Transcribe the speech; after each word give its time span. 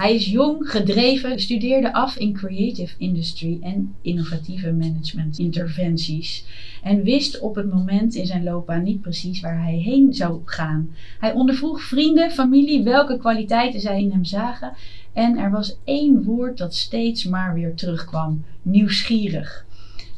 Hij 0.00 0.14
is 0.14 0.26
jong, 0.26 0.70
gedreven, 0.70 1.40
studeerde 1.40 1.92
af 1.92 2.16
in 2.16 2.32
creative 2.32 2.94
industry 2.98 3.58
en 3.60 3.94
innovatieve 4.02 4.72
management 4.72 5.38
interventies 5.38 6.44
en 6.82 7.02
wist 7.02 7.40
op 7.40 7.54
het 7.54 7.72
moment 7.72 8.14
in 8.14 8.26
zijn 8.26 8.44
loopbaan 8.44 8.82
niet 8.82 9.00
precies 9.00 9.40
waar 9.40 9.62
hij 9.62 9.76
heen 9.76 10.14
zou 10.14 10.40
gaan. 10.44 10.90
Hij 11.18 11.32
ondervroeg 11.32 11.82
vrienden, 11.82 12.30
familie 12.30 12.82
welke 12.82 13.18
kwaliteiten 13.18 13.80
zij 13.80 14.02
in 14.02 14.10
hem 14.10 14.24
zagen 14.24 14.72
en 15.12 15.38
er 15.38 15.50
was 15.50 15.76
één 15.84 16.22
woord 16.22 16.58
dat 16.58 16.74
steeds 16.74 17.24
maar 17.24 17.54
weer 17.54 17.74
terugkwam: 17.74 18.44
nieuwsgierig. 18.62 19.66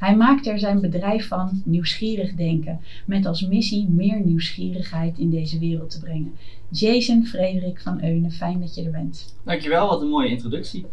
Hij 0.03 0.17
maakte 0.17 0.51
er 0.51 0.59
zijn 0.59 0.81
bedrijf 0.81 1.29
van 1.29 1.63
nieuwsgierig 1.65 2.35
denken, 2.35 2.81
met 3.07 3.27
als 3.27 3.47
missie 3.47 3.89
meer 3.89 4.21
nieuwsgierigheid 4.21 5.19
in 5.19 5.31
deze 5.31 5.59
wereld 5.59 5.91
te 5.91 6.01
brengen. 6.01 6.33
Jason 6.69 7.27
Frederik 7.27 7.81
van 7.81 8.05
Eunen, 8.05 8.31
fijn 8.31 8.61
dat 8.61 8.75
je 8.75 8.85
er 8.85 8.91
bent. 8.91 9.35
Dankjewel, 9.45 9.89
wat 9.89 10.01
een 10.01 10.09
mooie 10.09 10.29
introductie. 10.29 10.87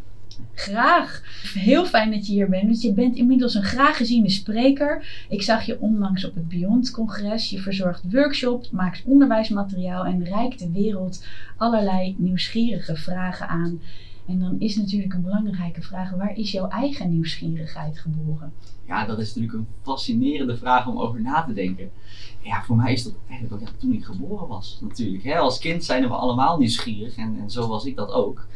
Graag. 0.53 1.21
Heel 1.53 1.85
fijn 1.85 2.11
dat 2.11 2.27
je 2.27 2.33
hier 2.33 2.49
bent. 2.49 2.63
Want 2.63 2.81
je 2.81 2.93
bent 2.93 3.15
inmiddels 3.15 3.55
een 3.55 3.63
graag 3.63 3.97
geziene 3.97 4.29
spreker. 4.29 5.25
Ik 5.29 5.41
zag 5.41 5.65
je 5.65 5.79
onlangs 5.79 6.25
op 6.25 6.35
het 6.35 6.47
Beyond-congres. 6.49 7.49
Je 7.49 7.59
verzorgt 7.59 8.11
workshops, 8.11 8.69
maakt 8.69 9.03
onderwijsmateriaal 9.05 10.05
en 10.05 10.23
reikt 10.23 10.59
de 10.59 10.71
wereld 10.71 11.25
allerlei 11.57 12.16
nieuwsgierige 12.17 12.95
vragen 12.95 13.47
aan. 13.47 13.79
En 14.30 14.39
dan 14.39 14.59
is 14.59 14.75
natuurlijk 14.75 15.13
een 15.13 15.22
belangrijke 15.22 15.81
vraag: 15.81 16.11
waar 16.11 16.38
is 16.38 16.52
jouw 16.52 16.67
eigen 16.67 17.09
nieuwsgierigheid 17.09 17.99
geboren? 17.99 18.53
Ja, 18.88 19.05
dat 19.05 19.19
is 19.19 19.27
natuurlijk 19.27 19.53
een 19.53 19.67
fascinerende 19.81 20.58
vraag 20.58 20.88
om 20.88 20.99
over 20.99 21.22
na 21.22 21.44
te 21.44 21.53
denken. 21.53 21.91
Ja, 22.41 22.63
voor 22.63 22.75
mij 22.75 22.94
is 22.94 23.03
dat 23.03 23.13
eigenlijk 23.30 23.61
ook 23.61 23.69
toen 23.77 23.94
ik 23.94 24.03
geboren 24.03 24.47
was, 24.47 24.80
natuurlijk. 24.81 25.23
Hè? 25.23 25.38
Als 25.38 25.59
kind 25.59 25.83
zijn 25.83 26.07
we 26.07 26.13
allemaal 26.13 26.57
nieuwsgierig 26.57 27.16
en, 27.16 27.39
en 27.39 27.52
zo 27.52 27.67
was 27.67 27.85
ik 27.85 27.95
dat 27.95 28.11
ook. 28.11 28.47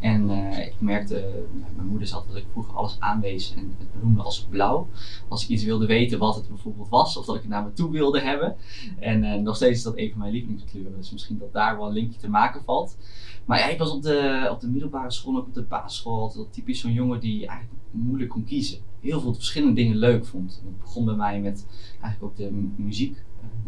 En 0.00 0.30
uh, 0.30 0.58
ik 0.58 0.74
merkte, 0.78 1.44
mijn 1.76 1.88
moeder 1.88 2.08
zat 2.08 2.24
dat 2.28 2.36
ik 2.36 2.44
vroeger 2.52 2.74
alles 2.74 2.96
aanwees 2.98 3.54
en 3.54 3.74
het 3.78 4.02
noemde 4.02 4.22
als 4.22 4.46
blauw. 4.50 4.88
Als 5.28 5.42
ik 5.42 5.48
iets 5.48 5.64
wilde 5.64 5.86
weten 5.86 6.18
wat 6.18 6.34
het 6.34 6.48
bijvoorbeeld 6.48 6.88
was, 6.88 7.16
of 7.16 7.24
dat 7.24 7.34
ik 7.34 7.40
het 7.40 7.50
naar 7.50 7.64
me 7.64 7.72
toe 7.72 7.90
wilde 7.90 8.20
hebben. 8.20 8.56
En 8.98 9.24
uh, 9.24 9.34
nog 9.34 9.56
steeds 9.56 9.76
is 9.76 9.82
dat 9.82 9.96
een 9.96 10.10
van 10.10 10.18
mijn 10.18 10.32
lievelingskleuren, 10.32 10.96
dus 10.96 11.10
misschien 11.10 11.38
dat 11.38 11.52
daar 11.52 11.76
wel 11.76 11.86
een 11.86 11.92
linkje 11.92 12.20
te 12.20 12.28
maken 12.28 12.64
valt. 12.64 12.96
Maar 13.44 13.58
ja, 13.58 13.68
ik 13.68 13.78
was 13.78 13.90
op 13.90 14.02
de, 14.02 14.48
op 14.50 14.60
de 14.60 14.68
middelbare 14.68 15.10
school, 15.10 15.36
ook 15.36 15.46
op 15.46 15.54
de 15.54 15.62
basisschool, 15.62 16.20
altijd 16.20 16.52
typisch 16.52 16.80
zo'n 16.80 16.92
jongen 16.92 17.20
die 17.20 17.46
eigenlijk 17.46 17.80
moeilijk 17.90 18.30
kon 18.30 18.44
kiezen. 18.44 18.78
Heel 19.00 19.20
veel 19.20 19.34
verschillende 19.34 19.74
dingen 19.74 19.96
leuk 19.96 20.26
vond. 20.26 20.60
Het 20.64 20.80
begon 20.80 21.04
bij 21.04 21.14
mij 21.14 21.40
met 21.40 21.66
eigenlijk 22.00 22.22
ook 22.22 22.36
de 22.36 22.70
muziek. 22.76 23.22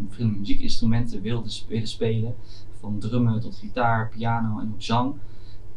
Verschillende 0.04 0.38
muziekinstrumenten 0.38 1.22
wilde 1.22 1.50
spelen. 1.82 2.34
Van 2.80 2.98
drummen 2.98 3.40
tot 3.40 3.56
gitaar, 3.56 4.08
piano 4.08 4.58
en 4.60 4.70
ook 4.72 4.82
zang. 4.82 5.14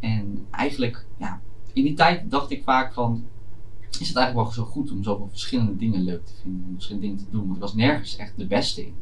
En 0.05 0.47
eigenlijk, 0.51 1.05
ja, 1.17 1.41
in 1.73 1.83
die 1.83 1.93
tijd 1.93 2.31
dacht 2.31 2.51
ik 2.51 2.63
vaak 2.63 2.93
van, 2.93 3.23
is 3.99 4.07
het 4.07 4.17
eigenlijk 4.17 4.47
wel 4.47 4.65
zo 4.65 4.71
goed 4.71 4.91
om 4.91 5.03
zoveel 5.03 5.29
verschillende 5.29 5.75
dingen 5.75 6.01
leuk 6.01 6.25
te 6.25 6.33
vinden 6.41 6.65
en 6.67 6.73
verschillende 6.73 7.07
dingen 7.07 7.23
te 7.23 7.31
doen. 7.31 7.41
Want 7.41 7.55
ik 7.55 7.61
was 7.61 7.75
nergens 7.75 8.15
echt 8.15 8.37
de 8.37 8.45
beste 8.47 8.85
in. 8.85 8.93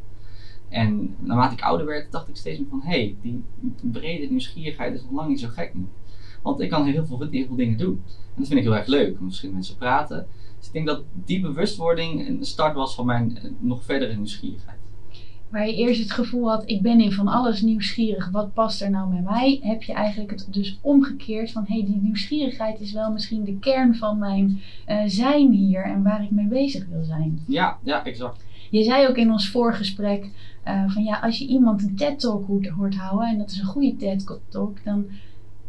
En 0.68 1.16
naarmate 1.18 1.54
ik 1.54 1.62
ouder 1.62 1.86
werd, 1.86 2.12
dacht 2.12 2.28
ik 2.28 2.36
steeds 2.36 2.58
meer 2.58 2.68
van, 2.68 2.82
hé, 2.82 2.88
hey, 2.88 3.16
die 3.22 3.44
brede 3.90 4.26
nieuwsgierigheid 4.26 4.94
is 4.94 5.02
nog 5.02 5.12
lang 5.12 5.28
niet 5.28 5.40
zo 5.40 5.48
gek 5.48 5.74
nu. 5.74 5.86
Want 6.42 6.60
ik 6.60 6.70
kan 6.70 6.86
heel 6.86 7.06
veel, 7.06 7.28
heel 7.30 7.46
veel 7.46 7.56
dingen 7.56 7.78
doen. 7.78 8.02
En 8.06 8.40
dat 8.40 8.46
vind 8.46 8.58
ik 8.58 8.64
heel 8.66 8.76
erg 8.76 8.86
leuk, 8.86 9.18
om 9.18 9.24
verschillende 9.24 9.60
mensen 9.60 9.76
praten. 9.76 10.26
Dus 10.58 10.66
ik 10.66 10.72
denk 10.72 10.86
dat 10.86 11.04
die 11.24 11.40
bewustwording 11.40 12.28
een 12.28 12.44
start 12.44 12.74
was 12.74 12.94
van 12.94 13.06
mijn 13.06 13.36
eh, 13.36 13.50
nog 13.58 13.84
verdere 13.84 14.14
nieuwsgierigheid. 14.14 14.78
Waar 15.54 15.66
je 15.66 15.74
eerst 15.74 16.00
het 16.00 16.12
gevoel 16.12 16.48
had, 16.48 16.62
ik 16.66 16.82
ben 16.82 17.00
in 17.00 17.12
van 17.12 17.28
alles 17.28 17.62
nieuwsgierig, 17.62 18.30
wat 18.30 18.52
past 18.52 18.82
er 18.82 18.90
nou 18.90 19.14
met 19.14 19.24
mij? 19.24 19.60
Heb 19.62 19.82
je 19.82 19.92
eigenlijk 19.92 20.30
het 20.30 20.46
dus 20.50 20.78
omgekeerd 20.80 21.52
van, 21.52 21.64
hé, 21.66 21.74
hey, 21.74 21.84
die 21.84 22.00
nieuwsgierigheid 22.02 22.80
is 22.80 22.92
wel 22.92 23.12
misschien 23.12 23.44
de 23.44 23.58
kern 23.58 23.94
van 23.94 24.18
mijn 24.18 24.60
uh, 24.88 25.02
zijn 25.06 25.52
hier 25.52 25.84
en 25.84 26.02
waar 26.02 26.22
ik 26.22 26.30
mee 26.30 26.46
bezig 26.46 26.86
wil 26.86 27.04
zijn. 27.04 27.40
Ja, 27.46 27.78
ja, 27.82 28.04
exact. 28.04 28.44
Je 28.70 28.82
zei 28.82 29.08
ook 29.08 29.16
in 29.16 29.32
ons 29.32 29.48
voorgesprek 29.48 30.30
uh, 30.66 30.90
van 30.90 31.04
ja, 31.04 31.18
als 31.18 31.38
je 31.38 31.46
iemand 31.46 31.82
een 31.82 31.96
TED-talk 31.96 32.46
hoort, 32.46 32.68
hoort, 32.68 32.94
houden, 32.94 33.28
en 33.28 33.38
dat 33.38 33.50
is 33.50 33.58
een 33.58 33.64
goede 33.64 33.96
TED-talk, 33.96 34.84
dan 34.84 35.06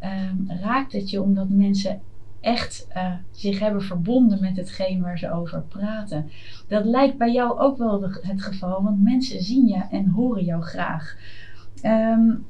um, 0.04 0.46
raakt 0.62 0.92
het 0.92 1.10
je 1.10 1.22
omdat 1.22 1.50
mensen 1.50 2.02
echt 2.46 2.88
uh, 2.96 3.14
zich 3.32 3.60
hebben 3.60 3.82
verbonden 3.82 4.42
met 4.42 4.56
hetgeen 4.56 5.02
waar 5.02 5.18
ze 5.18 5.32
over 5.32 5.62
praten. 5.62 6.30
Dat 6.68 6.86
lijkt 6.86 7.18
bij 7.18 7.32
jou 7.32 7.60
ook 7.60 7.78
wel 7.78 8.02
het 8.22 8.42
geval, 8.44 8.84
want 8.84 9.04
mensen 9.04 9.44
zien 9.44 9.68
je 9.68 9.84
en 9.92 10.08
horen 10.08 10.44
jou 10.44 10.62
graag. 10.62 11.18
Um, 11.84 12.46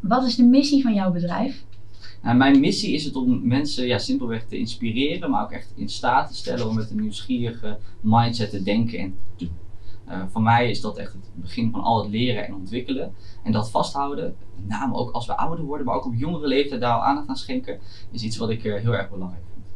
wat 0.00 0.26
is 0.26 0.36
de 0.36 0.44
missie 0.44 0.82
van 0.82 0.94
jouw 0.94 1.12
bedrijf? 1.12 1.64
Nou, 2.22 2.36
mijn 2.36 2.60
missie 2.60 2.94
is 2.94 3.04
het 3.04 3.16
om 3.16 3.46
mensen 3.46 3.86
ja, 3.86 3.98
simpelweg 3.98 4.44
te 4.46 4.58
inspireren, 4.58 5.30
maar 5.30 5.42
ook 5.42 5.52
echt 5.52 5.72
in 5.76 5.88
staat 5.88 6.28
te 6.28 6.34
stellen 6.34 6.68
om 6.68 6.74
met 6.74 6.90
een 6.90 7.00
nieuwsgierige 7.00 7.78
mindset 8.00 8.50
te 8.50 8.62
denken 8.62 8.98
en 8.98 9.14
te. 9.36 9.48
Uh, 10.10 10.22
voor 10.28 10.42
mij 10.42 10.70
is 10.70 10.80
dat 10.80 10.96
echt 10.96 11.12
het 11.12 11.30
begin 11.34 11.70
van 11.70 11.80
al 11.80 12.02
het 12.02 12.10
leren 12.10 12.46
en 12.46 12.54
ontwikkelen. 12.54 13.14
En 13.42 13.52
dat 13.52 13.70
vasthouden, 13.70 14.36
met 14.54 14.68
name 14.68 14.94
ook 14.94 15.10
als 15.10 15.26
we 15.26 15.36
ouder 15.36 15.64
worden, 15.64 15.86
maar 15.86 15.96
ook 15.96 16.06
op 16.06 16.14
jongere 16.14 16.46
leeftijd 16.46 16.80
daar 16.80 17.00
aandacht 17.00 17.28
aan 17.28 17.36
schenken, 17.36 17.78
is 18.10 18.22
iets 18.22 18.36
wat 18.36 18.50
ik 18.50 18.64
uh, 18.64 18.80
heel 18.80 18.96
erg 18.96 19.10
belangrijk 19.10 19.42
vind. 19.52 19.66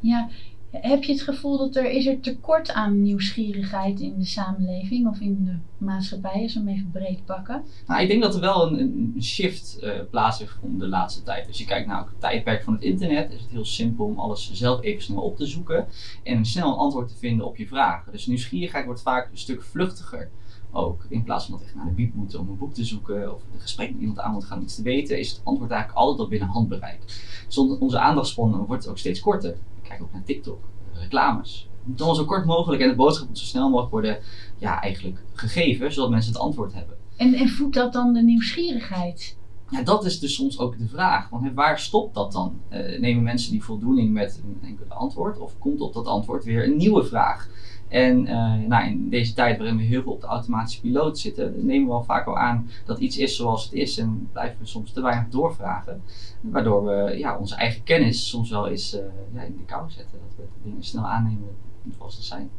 Ja, 0.00 0.28
heb 0.70 1.04
je 1.04 1.12
het 1.12 1.22
gevoel 1.22 1.58
dat 1.58 1.76
er 1.76 1.90
is 1.90 2.06
er 2.06 2.20
tekort 2.20 2.72
aan 2.72 3.02
nieuwsgierigheid 3.02 4.00
in 4.00 4.14
de 4.18 4.24
samenleving 4.24 5.08
of 5.08 5.20
in 5.20 5.44
de 5.44 5.84
maatschappij, 5.84 6.42
als 6.42 6.54
we 6.54 6.58
hem 6.58 6.68
even 6.68 6.90
breed 6.90 7.24
pakken? 7.24 7.62
Nou, 7.86 8.02
ik 8.02 8.08
denk 8.08 8.22
dat 8.22 8.34
er 8.34 8.40
wel 8.40 8.78
een, 8.78 9.14
shift 9.20 9.78
uh, 9.82 9.90
plaats 10.10 10.38
heeft 10.38 10.50
gevonden 10.50 10.78
de 10.78 10.88
laatste 10.88 11.22
tijd. 11.22 11.46
Als 11.46 11.58
je 11.58 11.64
kijkt 11.64 11.86
naar 11.86 11.98
het 11.98 12.20
tijdperk 12.20 12.62
van 12.62 12.72
het 12.72 12.82
internet, 12.82 13.32
is 13.32 13.40
het 13.40 13.50
heel 13.50 13.64
simpel 13.64 14.04
om 14.04 14.18
alles 14.18 14.52
zelf 14.52 14.82
even 14.82 15.02
snel 15.02 15.22
op 15.22 15.36
te 15.36 15.46
zoeken 15.46 15.86
en 16.22 16.44
snel 16.44 16.72
een 16.72 16.78
antwoord 16.78 17.08
te 17.08 17.16
vinden 17.16 17.46
op 17.46 17.56
je 17.56 17.66
vragen. 17.66 18.12
Dus 18.12 18.26
nieuwsgierigheid 18.26 18.84
wordt 18.84 19.02
vaak 19.02 19.30
een 19.30 19.38
stuk 19.38 19.62
vluchtiger 19.62 20.30
ook. 20.72 21.06
In 21.08 21.24
plaats 21.24 21.44
van 21.44 21.54
dat 21.54 21.64
echt 21.66 21.74
naar 21.74 21.84
de 21.84 21.92
bieb 21.92 22.14
moeten 22.14 22.40
om 22.40 22.48
een 22.48 22.58
boek 22.58 22.74
te 22.74 22.84
zoeken 22.84 23.34
of 23.34 23.42
een 23.52 23.60
gesprek 23.60 23.90
met 23.90 24.00
iemand 24.00 24.18
aan 24.18 24.32
moet 24.32 24.44
gaan 24.44 24.62
iets 24.62 24.74
te 24.74 24.82
weten, 24.82 25.18
is 25.18 25.30
het 25.30 25.40
antwoord 25.44 25.70
eigenlijk 25.70 26.00
altijd 26.00 26.20
al 26.20 26.28
binnen 26.28 26.48
handbereik. 26.48 27.00
Dus 27.46 27.58
onze 27.58 27.98
aandachtspannen 27.98 28.66
wordt 28.66 28.88
ook 28.88 28.98
steeds 28.98 29.20
korter. 29.20 29.56
Kijk 29.82 30.02
ook 30.02 30.12
naar 30.12 30.24
TikTok, 30.24 30.58
reclames. 30.92 31.68
Het 31.86 31.98
moet 32.06 32.16
zo 32.16 32.24
kort 32.24 32.44
mogelijk 32.44 32.82
en 32.82 32.88
de 32.88 32.94
boodschap 32.94 33.28
moet 33.28 33.38
zo 33.38 33.44
snel 33.44 33.68
mogelijk 33.68 33.92
worden 33.92 34.18
ja, 34.58 34.80
eigenlijk 34.80 35.22
gegeven, 35.32 35.92
zodat 35.92 36.10
mensen 36.10 36.32
het 36.32 36.40
antwoord 36.40 36.74
hebben. 36.74 36.96
En, 37.16 37.34
en 37.34 37.48
voedt 37.48 37.74
dat 37.74 37.92
dan 37.92 38.12
de 38.12 38.22
nieuwsgierigheid? 38.22 39.36
Ja, 39.70 39.82
dat 39.82 40.04
is 40.04 40.20
dus 40.20 40.34
soms 40.34 40.58
ook 40.58 40.78
de 40.78 40.88
vraag. 40.88 41.28
Want 41.28 41.52
waar 41.54 41.78
stopt 41.78 42.14
dat 42.14 42.32
dan? 42.32 42.60
Uh, 42.70 43.00
nemen 43.00 43.22
mensen 43.22 43.50
die 43.50 43.64
voldoening 43.64 44.12
met 44.12 44.40
een 44.44 44.68
enkele 44.68 44.94
antwoord? 44.94 45.38
Of 45.38 45.58
komt 45.58 45.80
op 45.80 45.94
dat 45.94 46.06
antwoord 46.06 46.44
weer 46.44 46.64
een 46.64 46.76
nieuwe 46.76 47.04
vraag? 47.04 47.48
En 47.90 48.26
uh, 48.26 48.54
nou, 48.54 48.86
in 48.86 49.08
deze 49.08 49.32
tijd 49.32 49.58
waarin 49.58 49.76
we 49.76 49.82
heel 49.82 50.02
veel 50.02 50.12
op 50.12 50.20
de 50.20 50.26
automatische 50.26 50.80
piloot 50.80 51.18
zitten, 51.18 51.66
nemen 51.66 51.88
we 51.88 51.94
al 51.94 52.04
vaak 52.04 52.26
al 52.26 52.38
aan 52.38 52.70
dat 52.84 52.98
iets 52.98 53.18
is 53.18 53.36
zoals 53.36 53.64
het 53.64 53.72
is 53.72 53.98
en 53.98 54.28
blijven 54.32 54.58
we 54.58 54.66
soms 54.66 54.92
te 54.92 55.02
weinig 55.02 55.28
doorvragen. 55.28 56.02
Waardoor 56.40 56.84
we 56.84 57.18
ja, 57.18 57.38
onze 57.38 57.54
eigen 57.54 57.82
kennis 57.82 58.28
soms 58.28 58.50
wel 58.50 58.68
eens 58.68 58.94
uh, 58.94 59.00
ja, 59.34 59.42
in 59.42 59.56
de 59.56 59.64
kou 59.64 59.90
zetten. 59.90 60.18
Dat 60.26 60.36
we 60.36 60.68
dingen 60.68 60.84
snel 60.84 61.06
aannemen 61.06 61.48
zoals 61.96 62.16
ze 62.16 62.22
zijn. 62.22 62.50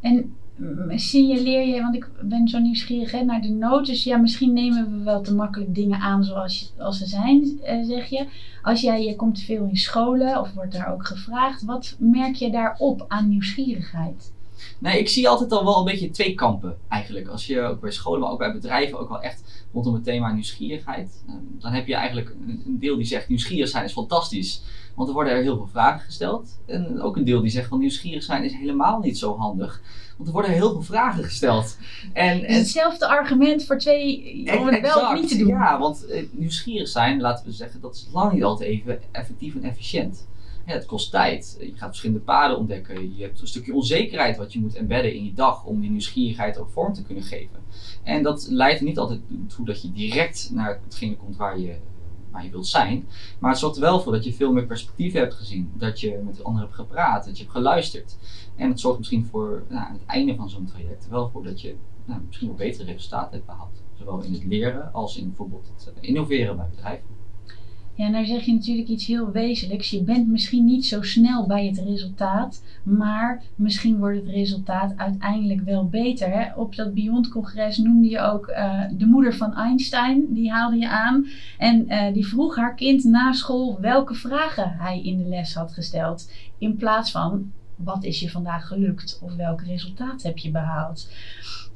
En 0.00 0.36
signaleer 0.88 1.66
je, 1.66 1.80
want 1.80 1.94
ik 1.94 2.10
ben 2.22 2.48
zo 2.48 2.58
nieuwsgierig 2.58 3.10
hè, 3.10 3.24
naar 3.24 3.40
de 3.40 3.48
nood. 3.48 3.86
Dus 3.86 4.04
ja, 4.04 4.16
misschien 4.16 4.52
nemen 4.52 4.98
we 4.98 5.04
wel 5.04 5.22
te 5.22 5.34
makkelijk 5.34 5.74
dingen 5.74 6.00
aan 6.00 6.24
zoals 6.24 6.72
als 6.78 6.98
ze 6.98 7.06
zijn, 7.06 7.60
eh, 7.62 7.84
zeg 7.84 8.06
je. 8.06 8.26
Als 8.62 8.80
jij, 8.80 9.04
je 9.04 9.16
komt 9.16 9.40
veel 9.40 9.64
in 9.64 9.76
scholen 9.76 10.40
of 10.40 10.52
wordt 10.52 10.72
daar 10.72 10.92
ook 10.92 11.06
gevraagd, 11.06 11.64
wat 11.64 11.96
merk 11.98 12.34
je 12.34 12.50
daarop 12.50 13.04
aan 13.08 13.28
nieuwsgierigheid? 13.28 14.32
Nee, 14.78 14.98
ik 14.98 15.08
zie 15.08 15.28
altijd 15.28 15.52
al 15.52 15.64
wel 15.64 15.78
een 15.78 15.84
beetje 15.84 16.10
twee 16.10 16.34
kampen 16.34 16.76
eigenlijk. 16.88 17.28
Als 17.28 17.46
je 17.46 17.60
ook 17.60 17.80
bij 17.80 17.90
scholen, 17.90 18.20
maar 18.20 18.30
ook 18.30 18.38
bij 18.38 18.52
bedrijven 18.52 18.98
ook 18.98 19.08
wel 19.08 19.20
echt 19.20 19.66
rondom 19.72 19.94
het 19.94 20.04
thema 20.04 20.32
nieuwsgierigheid. 20.32 21.22
Ehm, 21.28 21.36
dan 21.58 21.72
heb 21.72 21.86
je 21.86 21.94
eigenlijk 21.94 22.34
een 22.66 22.78
deel 22.78 22.96
die 22.96 23.06
zegt 23.06 23.28
nieuwsgierig 23.28 23.68
zijn 23.68 23.84
is 23.84 23.92
fantastisch. 23.92 24.62
Want 24.94 25.08
er 25.08 25.14
worden 25.14 25.32
er 25.32 25.42
heel 25.42 25.56
veel 25.56 25.68
vragen 25.72 26.00
gesteld. 26.00 26.60
En 26.66 27.00
ook 27.00 27.16
een 27.16 27.24
deel 27.24 27.40
die 27.40 27.50
zegt 27.50 27.68
van 27.68 27.78
nieuwsgierig 27.78 28.22
zijn 28.22 28.44
is 28.44 28.52
helemaal 28.52 28.98
niet 28.98 29.18
zo 29.18 29.36
handig. 29.36 29.82
Want 30.16 30.28
er 30.28 30.34
worden 30.34 30.50
heel 30.50 30.72
veel 30.72 30.82
vragen 30.82 31.24
gesteld. 31.24 31.76
En, 32.12 32.44
en 32.44 32.54
hetzelfde 32.54 33.08
argument 33.08 33.64
voor 33.64 33.78
twee 33.78 34.58
om 34.58 34.66
het 34.66 34.80
wel 34.80 35.00
of 35.00 35.14
niet 35.14 35.28
te 35.28 35.36
doen. 35.36 35.48
Ja, 35.48 35.78
want 35.78 36.06
eh, 36.06 36.22
nieuwsgierig 36.30 36.88
zijn, 36.88 37.20
laten 37.20 37.46
we 37.46 37.52
zeggen, 37.52 37.80
dat 37.80 37.94
is 37.94 38.08
lang 38.12 38.32
niet 38.32 38.44
altijd 38.44 38.70
even 38.70 39.00
effectief 39.12 39.54
en 39.54 39.62
efficiënt. 39.62 40.26
Het 40.64 40.86
kost 40.86 41.10
tijd. 41.10 41.56
Je 41.60 41.72
gaat 41.74 41.88
verschillende 41.88 42.22
paden 42.22 42.58
ontdekken. 42.58 43.16
Je 43.16 43.22
hebt 43.22 43.40
een 43.40 43.46
stukje 43.46 43.74
onzekerheid 43.74 44.36
wat 44.36 44.52
je 44.52 44.60
moet 44.60 44.74
embedden 44.74 45.14
in 45.14 45.24
je 45.24 45.34
dag 45.34 45.64
om 45.64 45.80
die 45.80 45.90
nieuwsgierigheid 45.90 46.58
ook 46.58 46.70
vorm 46.70 46.92
te 46.92 47.02
kunnen 47.02 47.24
geven. 47.24 47.60
En 48.02 48.22
dat 48.22 48.46
leidt 48.50 48.80
niet 48.80 48.98
altijd 48.98 49.20
toe 49.56 49.66
dat 49.66 49.82
je 49.82 49.92
direct 49.92 50.50
naar 50.52 50.80
hetgene 50.84 51.16
komt 51.16 51.36
waar 51.36 51.58
je, 51.58 51.76
waar 52.30 52.44
je 52.44 52.50
wilt 52.50 52.66
zijn. 52.66 53.08
Maar 53.38 53.50
het 53.50 53.58
zorgt 53.58 53.76
er 53.76 53.82
wel 53.82 54.00
voor 54.00 54.12
dat 54.12 54.24
je 54.24 54.32
veel 54.32 54.52
meer 54.52 54.66
perspectieven 54.66 55.20
hebt 55.20 55.34
gezien. 55.34 55.72
Dat 55.74 56.00
je 56.00 56.20
met 56.24 56.44
anderen 56.44 56.66
hebt 56.68 56.80
gepraat, 56.80 57.24
dat 57.24 57.36
je 57.36 57.42
hebt 57.42 57.56
geluisterd. 57.56 58.16
En 58.56 58.68
het 58.68 58.80
zorgt 58.80 58.98
misschien 58.98 59.26
voor 59.26 59.64
nou, 59.68 59.86
aan 59.86 59.92
het 59.92 60.06
einde 60.06 60.34
van 60.34 60.50
zo'n 60.50 60.66
traject 60.66 61.08
wel 61.08 61.30
voor 61.30 61.42
dat 61.42 61.60
je 61.60 61.76
nou, 62.04 62.20
misschien 62.26 62.48
wel 62.48 62.56
betere 62.56 62.92
resultaten 62.92 63.32
hebt 63.32 63.46
behaald. 63.46 63.82
Zowel 63.98 64.22
in 64.22 64.32
het 64.32 64.44
leren 64.44 64.92
als 64.92 65.16
in 65.16 65.26
bijvoorbeeld 65.26 65.72
het 65.74 65.92
eh, 65.94 66.08
innoveren 66.08 66.56
bij 66.56 66.68
bedrijven. 66.70 67.21
Ja, 67.94 68.08
nou 68.08 68.24
zeg 68.24 68.44
je 68.44 68.52
natuurlijk 68.52 68.88
iets 68.88 69.06
heel 69.06 69.30
wezenlijks. 69.30 69.90
Je 69.90 70.02
bent 70.02 70.28
misschien 70.28 70.64
niet 70.64 70.86
zo 70.86 71.02
snel 71.02 71.46
bij 71.46 71.66
het 71.66 71.78
resultaat, 71.78 72.62
maar 72.82 73.42
misschien 73.54 73.98
wordt 73.98 74.16
het 74.16 74.28
resultaat 74.28 74.92
uiteindelijk 74.96 75.60
wel 75.60 75.88
beter. 75.88 76.30
Hè? 76.30 76.54
Op 76.54 76.76
dat 76.76 76.94
Beyond-congres 76.94 77.78
noemde 77.78 78.08
je 78.08 78.20
ook 78.20 78.48
uh, 78.48 78.80
de 78.92 79.06
moeder 79.06 79.34
van 79.34 79.54
Einstein, 79.54 80.26
die 80.28 80.50
haalde 80.50 80.76
je 80.76 80.88
aan. 80.88 81.26
En 81.58 81.92
uh, 81.92 82.12
die 82.12 82.26
vroeg 82.26 82.56
haar 82.56 82.74
kind 82.74 83.04
na 83.04 83.32
school 83.32 83.80
welke 83.80 84.14
vragen 84.14 84.76
hij 84.78 85.02
in 85.02 85.18
de 85.18 85.28
les 85.28 85.54
had 85.54 85.72
gesteld. 85.72 86.30
In 86.58 86.76
plaats 86.76 87.10
van 87.10 87.52
wat 87.76 88.04
is 88.04 88.20
je 88.20 88.30
vandaag 88.30 88.66
gelukt 88.66 89.18
of 89.22 89.34
welk 89.34 89.62
resultaat 89.62 90.22
heb 90.22 90.38
je 90.38 90.50
behaald. 90.50 91.08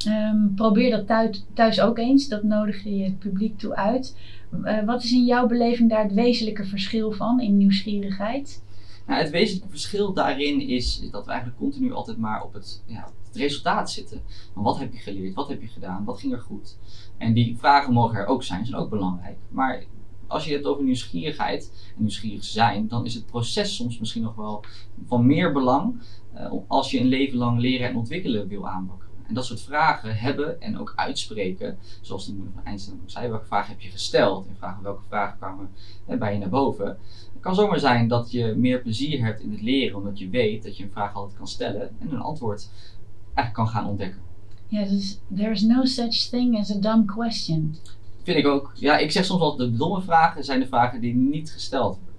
Um, 0.09 0.53
probeer 0.55 0.91
dat 0.91 1.07
thuis, 1.07 1.45
thuis, 1.55 1.81
ook 1.81 1.99
eens, 1.99 2.29
dat 2.29 2.43
nodig 2.43 2.85
je 2.85 3.05
het 3.05 3.19
publiek 3.19 3.59
toe 3.59 3.77
uit. 3.77 4.17
Uh, 4.53 4.85
wat 4.85 5.03
is 5.03 5.13
in 5.13 5.25
jouw 5.25 5.47
beleving 5.47 5.91
daar 5.91 6.03
het 6.03 6.15
wezenlijke 6.15 6.65
verschil 6.65 7.13
van 7.13 7.41
in 7.41 7.57
nieuwsgierigheid? 7.57 8.63
Nou, 9.07 9.21
het 9.21 9.31
wezenlijke 9.31 9.71
verschil 9.71 10.13
daarin 10.13 10.61
is 10.61 11.09
dat 11.11 11.25
we 11.25 11.31
eigenlijk 11.31 11.61
continu 11.61 11.93
altijd 11.93 12.19
maar 12.19 12.43
op 12.43 12.53
het, 12.53 12.83
ja, 12.87 13.09
het 13.27 13.37
resultaat 13.37 13.91
zitten. 13.91 14.23
Maar 14.55 14.65
wat 14.65 14.79
heb 14.79 14.93
je 14.93 14.99
geleerd? 14.99 15.35
Wat 15.35 15.49
heb 15.49 15.61
je 15.61 15.69
gedaan? 15.69 16.05
Wat 16.05 16.21
ging 16.21 16.33
er 16.33 16.41
goed? 16.41 16.79
En 17.19 17.33
die 17.33 17.57
vragen 17.59 17.93
mogen 17.93 18.19
er 18.19 18.27
ook 18.27 18.43
zijn, 18.43 18.67
zijn 18.67 18.81
ook 18.81 18.91
belangrijk. 18.91 19.37
Maar 19.49 19.85
als 20.27 20.45
je 20.45 20.51
het 20.51 20.59
hebt 20.59 20.73
over 20.73 20.85
nieuwsgierigheid 20.85 21.73
en 21.97 22.03
nieuwsgierig 22.03 22.45
zijn, 22.45 22.89
dan 22.89 23.05
is 23.05 23.15
het 23.15 23.27
proces 23.27 23.77
soms 23.77 23.99
misschien 23.99 24.23
nog 24.23 24.35
wel 24.35 24.65
van 25.07 25.27
meer 25.27 25.53
belang 25.53 26.03
uh, 26.35 26.53
als 26.67 26.91
je 26.91 27.01
een 27.01 27.07
leven 27.07 27.39
lang 27.39 27.59
leren 27.59 27.89
en 27.89 27.97
ontwikkelen 27.97 28.49
wil 28.49 28.69
aanpakken. 28.69 29.06
En 29.29 29.35
dat 29.35 29.45
soort 29.45 29.61
vragen 29.61 30.17
hebben 30.17 30.61
en 30.61 30.79
ook 30.79 30.93
uitspreken, 30.97 31.79
zoals 32.01 32.27
de 32.27 32.33
moeder 32.33 32.53
van 32.55 32.65
Einstein 32.65 33.01
ook 33.03 33.11
zei, 33.11 33.29
welke 33.29 33.47
vragen 33.47 33.71
heb 33.71 33.81
je 33.81 33.91
gesteld 33.91 34.47
en 34.47 34.57
vragen 34.59 34.83
welke 34.83 35.03
vragen 35.09 35.37
kwamen 35.39 35.71
bij 36.19 36.33
je 36.33 36.39
naar 36.39 36.49
boven. 36.49 36.87
Het 37.33 37.41
kan 37.41 37.55
zomaar 37.55 37.79
zijn 37.79 38.09
dat 38.09 38.31
je 38.31 38.55
meer 38.57 38.81
plezier 38.81 39.25
hebt 39.25 39.41
in 39.41 39.51
het 39.51 39.63
leren, 39.63 39.97
omdat 39.97 40.19
je 40.19 40.29
weet 40.29 40.63
dat 40.63 40.77
je 40.77 40.85
een 40.85 40.91
vraag 40.91 41.15
altijd 41.15 41.37
kan 41.37 41.49
stellen 41.49 41.91
en 41.99 42.13
een 42.13 42.21
antwoord 42.21 42.69
eigenlijk 43.35 43.53
kan 43.53 43.69
gaan 43.69 43.91
ontdekken. 43.91 44.21
Ja, 44.69 44.85
dus 44.85 45.19
there 45.37 45.51
is 45.51 45.63
no 45.63 45.85
such 45.85 46.29
thing 46.29 46.59
as 46.59 46.71
a 46.71 46.79
dumb 46.79 47.07
question. 47.07 47.77
Vind 48.23 48.39
ik 48.39 48.47
ook. 48.47 48.73
Ja, 48.75 48.99
ik 48.99 49.11
zeg 49.11 49.25
soms 49.25 49.41
wel, 49.41 49.57
de 49.57 49.77
domme 49.77 50.03
vragen 50.03 50.45
zijn 50.45 50.61
de 50.61 50.67
vragen 50.67 51.01
die 51.01 51.15
niet 51.15 51.51
gesteld 51.51 51.97
worden. 51.97 52.15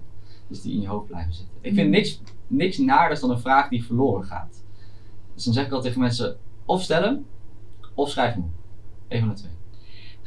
Dus 0.48 0.62
die 0.62 0.74
in 0.74 0.80
je 0.80 0.88
hoofd 0.88 1.06
blijven 1.06 1.32
zitten. 1.32 1.54
Ik 1.60 1.74
vind 1.74 1.90
niks, 1.90 2.20
niks 2.46 2.78
naarders 2.78 3.20
dan 3.20 3.30
een 3.30 3.40
vraag 3.40 3.68
die 3.68 3.84
verloren 3.84 4.24
gaat. 4.24 4.62
Dus 5.34 5.44
dan 5.44 5.54
zeg 5.54 5.66
ik 5.66 5.72
al 5.72 5.80
tegen 5.80 6.00
mensen, 6.00 6.36
of 6.68 6.82
stellen, 6.82 7.26
of 7.94 8.10
schrijven 8.10 8.42
op. 8.42 8.50
Een 9.08 9.18
van 9.20 9.28
de 9.28 9.34
twee. 9.34 9.57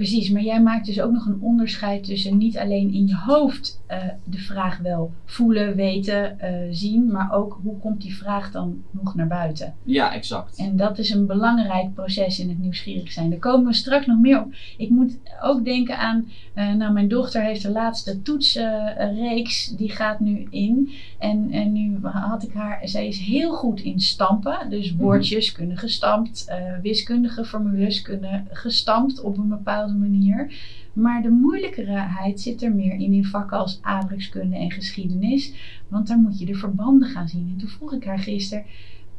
Precies, 0.01 0.29
maar 0.29 0.41
jij 0.41 0.61
maakt 0.61 0.85
dus 0.85 1.01
ook 1.01 1.11
nog 1.11 1.25
een 1.25 1.41
onderscheid 1.41 2.03
tussen 2.03 2.37
niet 2.37 2.57
alleen 2.57 2.93
in 2.93 3.07
je 3.07 3.15
hoofd 3.15 3.81
uh, 3.91 3.97
de 4.23 4.37
vraag 4.37 4.77
wel 4.77 5.11
voelen, 5.25 5.75
weten, 5.75 6.37
uh, 6.43 6.49
zien, 6.71 7.11
maar 7.11 7.33
ook 7.33 7.59
hoe 7.63 7.79
komt 7.79 8.01
die 8.01 8.15
vraag 8.15 8.51
dan 8.51 8.83
nog 8.91 9.15
naar 9.15 9.27
buiten. 9.27 9.73
Ja, 9.83 10.13
exact. 10.13 10.57
En 10.57 10.77
dat 10.77 10.97
is 10.97 11.09
een 11.09 11.25
belangrijk 11.25 11.93
proces 11.93 12.39
in 12.39 12.49
het 12.49 12.59
nieuwsgierig 12.59 13.11
zijn. 13.11 13.29
Daar 13.29 13.39
komen 13.39 13.65
we 13.65 13.73
straks 13.73 14.05
nog 14.05 14.19
meer 14.19 14.41
op. 14.41 14.53
Ik 14.77 14.89
moet 14.89 15.17
ook 15.41 15.65
denken 15.65 15.97
aan, 15.97 16.25
uh, 16.55 16.73
nou 16.73 16.93
mijn 16.93 17.07
dochter 17.07 17.43
heeft 17.43 17.61
de 17.61 17.71
laatste 17.71 18.21
toetsreeks, 18.21 19.67
die 19.77 19.89
gaat 19.89 20.19
nu 20.19 20.47
in. 20.49 20.91
En, 21.19 21.51
en 21.51 21.71
nu 21.71 21.99
had 22.01 22.43
ik 22.43 22.53
haar, 22.53 22.79
zij 22.83 23.07
is 23.07 23.19
heel 23.19 23.51
goed 23.51 23.79
in 23.79 23.99
stampen, 23.99 24.69
dus 24.69 24.95
woordjes 24.95 25.49
mm-hmm. 25.49 25.57
kunnen 25.57 25.77
gestampt, 25.77 26.51
wiskundige 26.81 27.45
formules 27.45 28.01
kunnen 28.01 28.47
gestampt 28.51 29.21
op 29.21 29.37
een 29.37 29.49
bepaalde 29.49 29.90
manier. 29.99 30.53
Maar 30.93 31.21
de 31.21 31.29
moeilijkerheid 31.29 32.41
zit 32.41 32.61
er 32.61 32.75
meer 32.75 32.93
in 32.93 33.13
in 33.13 33.25
vakken 33.25 33.57
als 33.57 33.79
aardrijkskunde 33.81 34.55
en 34.55 34.71
geschiedenis. 34.71 35.53
Want 35.87 36.07
daar 36.07 36.17
moet 36.17 36.39
je 36.39 36.45
de 36.45 36.55
verbanden 36.55 37.09
gaan 37.09 37.27
zien. 37.27 37.49
En 37.51 37.57
toen 37.57 37.69
vroeg 37.69 37.93
ik 37.93 38.03
haar 38.03 38.19
gisteren. 38.19 38.65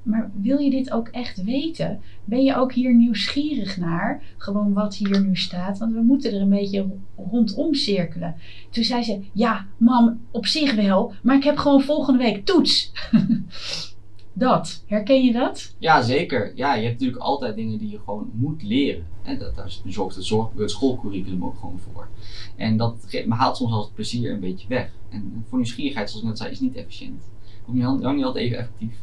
Maar 0.03 0.31
wil 0.35 0.59
je 0.59 0.71
dit 0.71 0.91
ook 0.91 1.09
echt 1.09 1.43
weten? 1.43 2.01
Ben 2.25 2.45
je 2.45 2.57
ook 2.57 2.73
hier 2.73 2.95
nieuwsgierig 2.95 3.77
naar? 3.77 4.23
Gewoon 4.37 4.73
wat 4.73 4.95
hier 4.95 5.21
nu 5.25 5.37
staat. 5.37 5.79
Want 5.79 5.93
we 5.93 6.03
moeten 6.03 6.33
er 6.33 6.41
een 6.41 6.49
beetje 6.49 6.87
rondom 7.17 7.75
cirkelen. 7.75 8.35
Toen 8.71 8.85
zei 8.85 9.03
ze: 9.03 9.21
Ja, 9.33 9.67
mam, 9.77 10.21
op 10.31 10.47
zich 10.47 10.75
wel. 10.75 11.13
Maar 11.23 11.37
ik 11.37 11.45
heb 11.45 11.57
gewoon 11.57 11.83
volgende 11.83 12.19
week 12.19 12.45
toets. 12.45 12.93
Dat, 14.33 14.83
herken 14.87 15.25
je 15.25 15.33
dat? 15.33 15.75
Ja, 15.79 16.03
zeker. 16.03 16.53
Ja, 16.57 16.75
je 16.75 16.83
hebt 16.83 16.93
natuurlijk 16.93 17.23
altijd 17.23 17.57
dingen 17.57 17.79
die 17.79 17.91
je 17.91 17.99
gewoon 18.05 18.31
moet 18.35 18.63
leren. 18.63 19.07
En 19.23 19.39
dat, 19.39 19.55
daar 19.55 19.79
zorgt 19.85 20.17
het, 20.17 20.25
zorgt 20.25 20.59
het 20.59 20.71
schoolcurriculum 20.71 21.45
ook 21.45 21.59
gewoon 21.59 21.79
voor. 21.79 22.09
En 22.57 22.77
dat 22.77 23.17
haalt 23.29 23.57
soms 23.57 23.73
al 23.73 23.83
het 23.83 23.95
plezier 23.95 24.33
een 24.33 24.41
beetje 24.41 24.69
weg. 24.69 24.91
En 25.09 25.45
voor 25.49 25.59
nieuwsgierigheid, 25.59 26.09
zoals 26.11 26.23
ik 26.23 26.29
net 26.29 26.39
zei, 26.39 26.51
is 26.51 26.61
niet 26.61 26.75
efficiënt. 26.75 27.23
Ook 27.67 27.75
niet, 27.75 28.15
niet 28.15 28.25
altijd 28.25 28.45
even 28.45 28.59
effectief. 28.59 28.95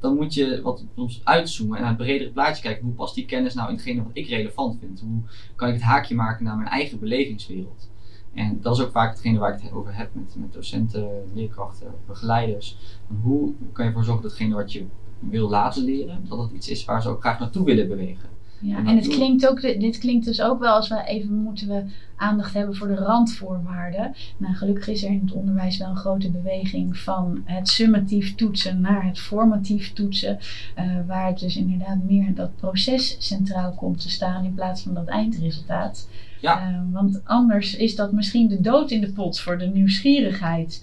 Dan 0.00 0.14
moet 0.14 0.34
je 0.34 0.62
wat 0.62 0.84
soms 0.94 1.20
uitzoomen 1.24 1.76
en 1.76 1.82
naar 1.82 1.92
het 1.92 2.00
bredere 2.00 2.30
plaatje 2.30 2.62
kijken. 2.62 2.84
Hoe 2.84 2.94
past 2.94 3.14
die 3.14 3.24
kennis 3.24 3.54
nou 3.54 3.68
in 3.68 3.74
hetgene 3.74 4.02
wat 4.02 4.10
ik 4.12 4.28
relevant 4.28 4.78
vind? 4.80 5.00
Hoe 5.00 5.22
kan 5.56 5.68
ik 5.68 5.74
het 5.74 5.82
haakje 5.82 6.14
maken 6.14 6.44
naar 6.44 6.56
mijn 6.56 6.68
eigen 6.68 6.98
belevingswereld? 6.98 7.88
En 8.36 8.58
dat 8.60 8.76
is 8.76 8.82
ook 8.84 8.90
vaak 8.90 9.10
hetgene 9.10 9.38
waar 9.38 9.54
ik 9.54 9.62
het 9.62 9.72
over 9.72 9.96
heb 9.96 10.10
met, 10.12 10.34
met 10.36 10.52
docenten, 10.52 11.08
leerkrachten, 11.34 11.94
begeleiders. 12.06 12.76
Hoe 13.22 13.52
kan 13.72 13.84
je 13.84 13.90
ervoor 13.90 14.04
zorgen 14.04 14.22
dat 14.22 14.30
hetgene 14.30 14.54
wat 14.54 14.72
je 14.72 14.86
wil 15.18 15.48
laten 15.48 15.84
leren, 15.84 16.24
dat 16.28 16.38
dat 16.38 16.50
iets 16.50 16.68
is 16.68 16.84
waar 16.84 17.02
ze 17.02 17.08
ook 17.08 17.20
graag 17.20 17.38
naartoe 17.38 17.64
willen 17.64 17.88
bewegen. 17.88 18.28
Ja, 18.60 18.76
en, 18.76 18.96
het 18.96 19.08
klinkt 19.08 19.48
ook, 19.48 19.60
dit 19.60 19.98
klinkt 19.98 20.24
dus 20.24 20.42
ook 20.42 20.60
wel 20.60 20.74
als 20.74 20.88
we 20.88 21.02
even 21.06 21.34
moeten 21.34 21.68
we 21.68 21.84
aandacht 22.16 22.54
hebben 22.54 22.76
voor 22.76 22.88
de 22.88 22.94
randvoorwaarden. 22.94 24.14
Nou, 24.36 24.54
gelukkig 24.54 24.88
is 24.88 25.04
er 25.04 25.10
in 25.10 25.20
het 25.24 25.32
onderwijs 25.32 25.78
wel 25.78 25.88
een 25.88 25.96
grote 25.96 26.30
beweging 26.30 26.98
van 26.98 27.42
het 27.44 27.68
summatief 27.68 28.34
toetsen 28.34 28.80
naar 28.80 29.06
het 29.06 29.18
formatief 29.18 29.92
toetsen. 29.92 30.38
Uh, 30.78 30.96
waar 31.06 31.26
het 31.26 31.38
dus 31.38 31.56
inderdaad 31.56 32.04
meer 32.04 32.34
dat 32.34 32.56
proces 32.56 33.16
centraal 33.18 33.72
komt 33.72 34.00
te 34.00 34.10
staan 34.10 34.44
in 34.44 34.54
plaats 34.54 34.82
van 34.82 34.94
dat 34.94 35.06
eindresultaat. 35.06 36.08
Ja. 36.40 36.70
Uh, 36.70 36.92
want 36.92 37.20
anders 37.24 37.76
is 37.76 37.96
dat 37.96 38.12
misschien 38.12 38.48
de 38.48 38.60
dood 38.60 38.90
in 38.90 39.00
de 39.00 39.12
pot 39.12 39.40
voor 39.40 39.58
de 39.58 39.66
nieuwsgierigheid. 39.66 40.82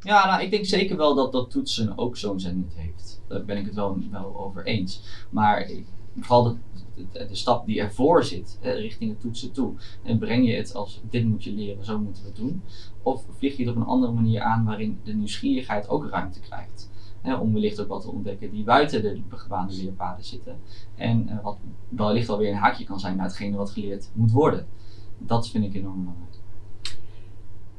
Ja, 0.00 0.26
nou, 0.26 0.42
ik 0.42 0.50
denk 0.50 0.64
zeker 0.64 0.96
wel 0.96 1.14
dat 1.14 1.32
dat 1.32 1.50
toetsen 1.50 1.98
ook 1.98 2.16
zo'n 2.16 2.40
zending 2.40 2.74
heeft. 2.74 3.22
Daar 3.28 3.44
ben 3.44 3.56
ik 3.56 3.64
het 3.64 3.74
wel, 3.74 3.98
wel 4.10 4.38
over 4.38 4.64
eens. 4.64 5.02
Maar 5.30 5.70
vooral 6.16 6.42
de, 6.42 6.56
de, 7.12 7.26
de, 7.26 7.34
stap 7.34 7.66
die 7.66 7.80
ervoor 7.80 8.24
zit, 8.24 8.58
richting 8.60 9.10
het 9.10 9.20
toetsen 9.20 9.52
toe. 9.52 9.72
En 10.02 10.18
breng 10.18 10.46
je 10.46 10.54
het 10.54 10.74
als 10.74 11.00
dit 11.10 11.24
moet 11.24 11.44
je 11.44 11.52
leren, 11.52 11.84
zo 11.84 11.98
moeten 11.98 12.22
we 12.22 12.28
het 12.28 12.38
doen. 12.38 12.62
Of 13.02 13.24
vlieg 13.38 13.56
je 13.56 13.64
het 13.64 13.74
op 13.74 13.80
een 13.80 13.88
andere 13.88 14.12
manier 14.12 14.40
aan 14.40 14.64
waarin 14.64 14.98
de 15.04 15.14
nieuwsgierigheid 15.14 15.88
ook 15.88 16.08
ruimte 16.10 16.40
krijgt. 16.40 16.90
Hè, 17.20 17.34
om 17.34 17.52
wellicht 17.52 17.80
ook 17.80 17.88
wat 17.88 18.02
te 18.02 18.10
ontdekken 18.10 18.50
die 18.50 18.64
buiten 18.64 19.02
de 19.02 19.20
gebaande 19.28 19.74
leerpaden 19.74 20.24
zitten. 20.24 20.56
En 20.94 21.28
uh, 21.28 21.42
wat 21.42 21.58
wellicht 21.88 22.28
alweer 22.28 22.50
een 22.50 22.58
haakje 22.58 22.84
kan 22.84 23.00
zijn 23.00 23.16
naar 23.16 23.26
hetgene 23.26 23.56
wat 23.56 23.70
geleerd 23.70 24.10
moet 24.14 24.30
worden. 24.30 24.66
Dat 25.18 25.50
vind 25.50 25.64
ik 25.64 25.74
enorm 25.74 25.98
belangrijk. 25.98 26.34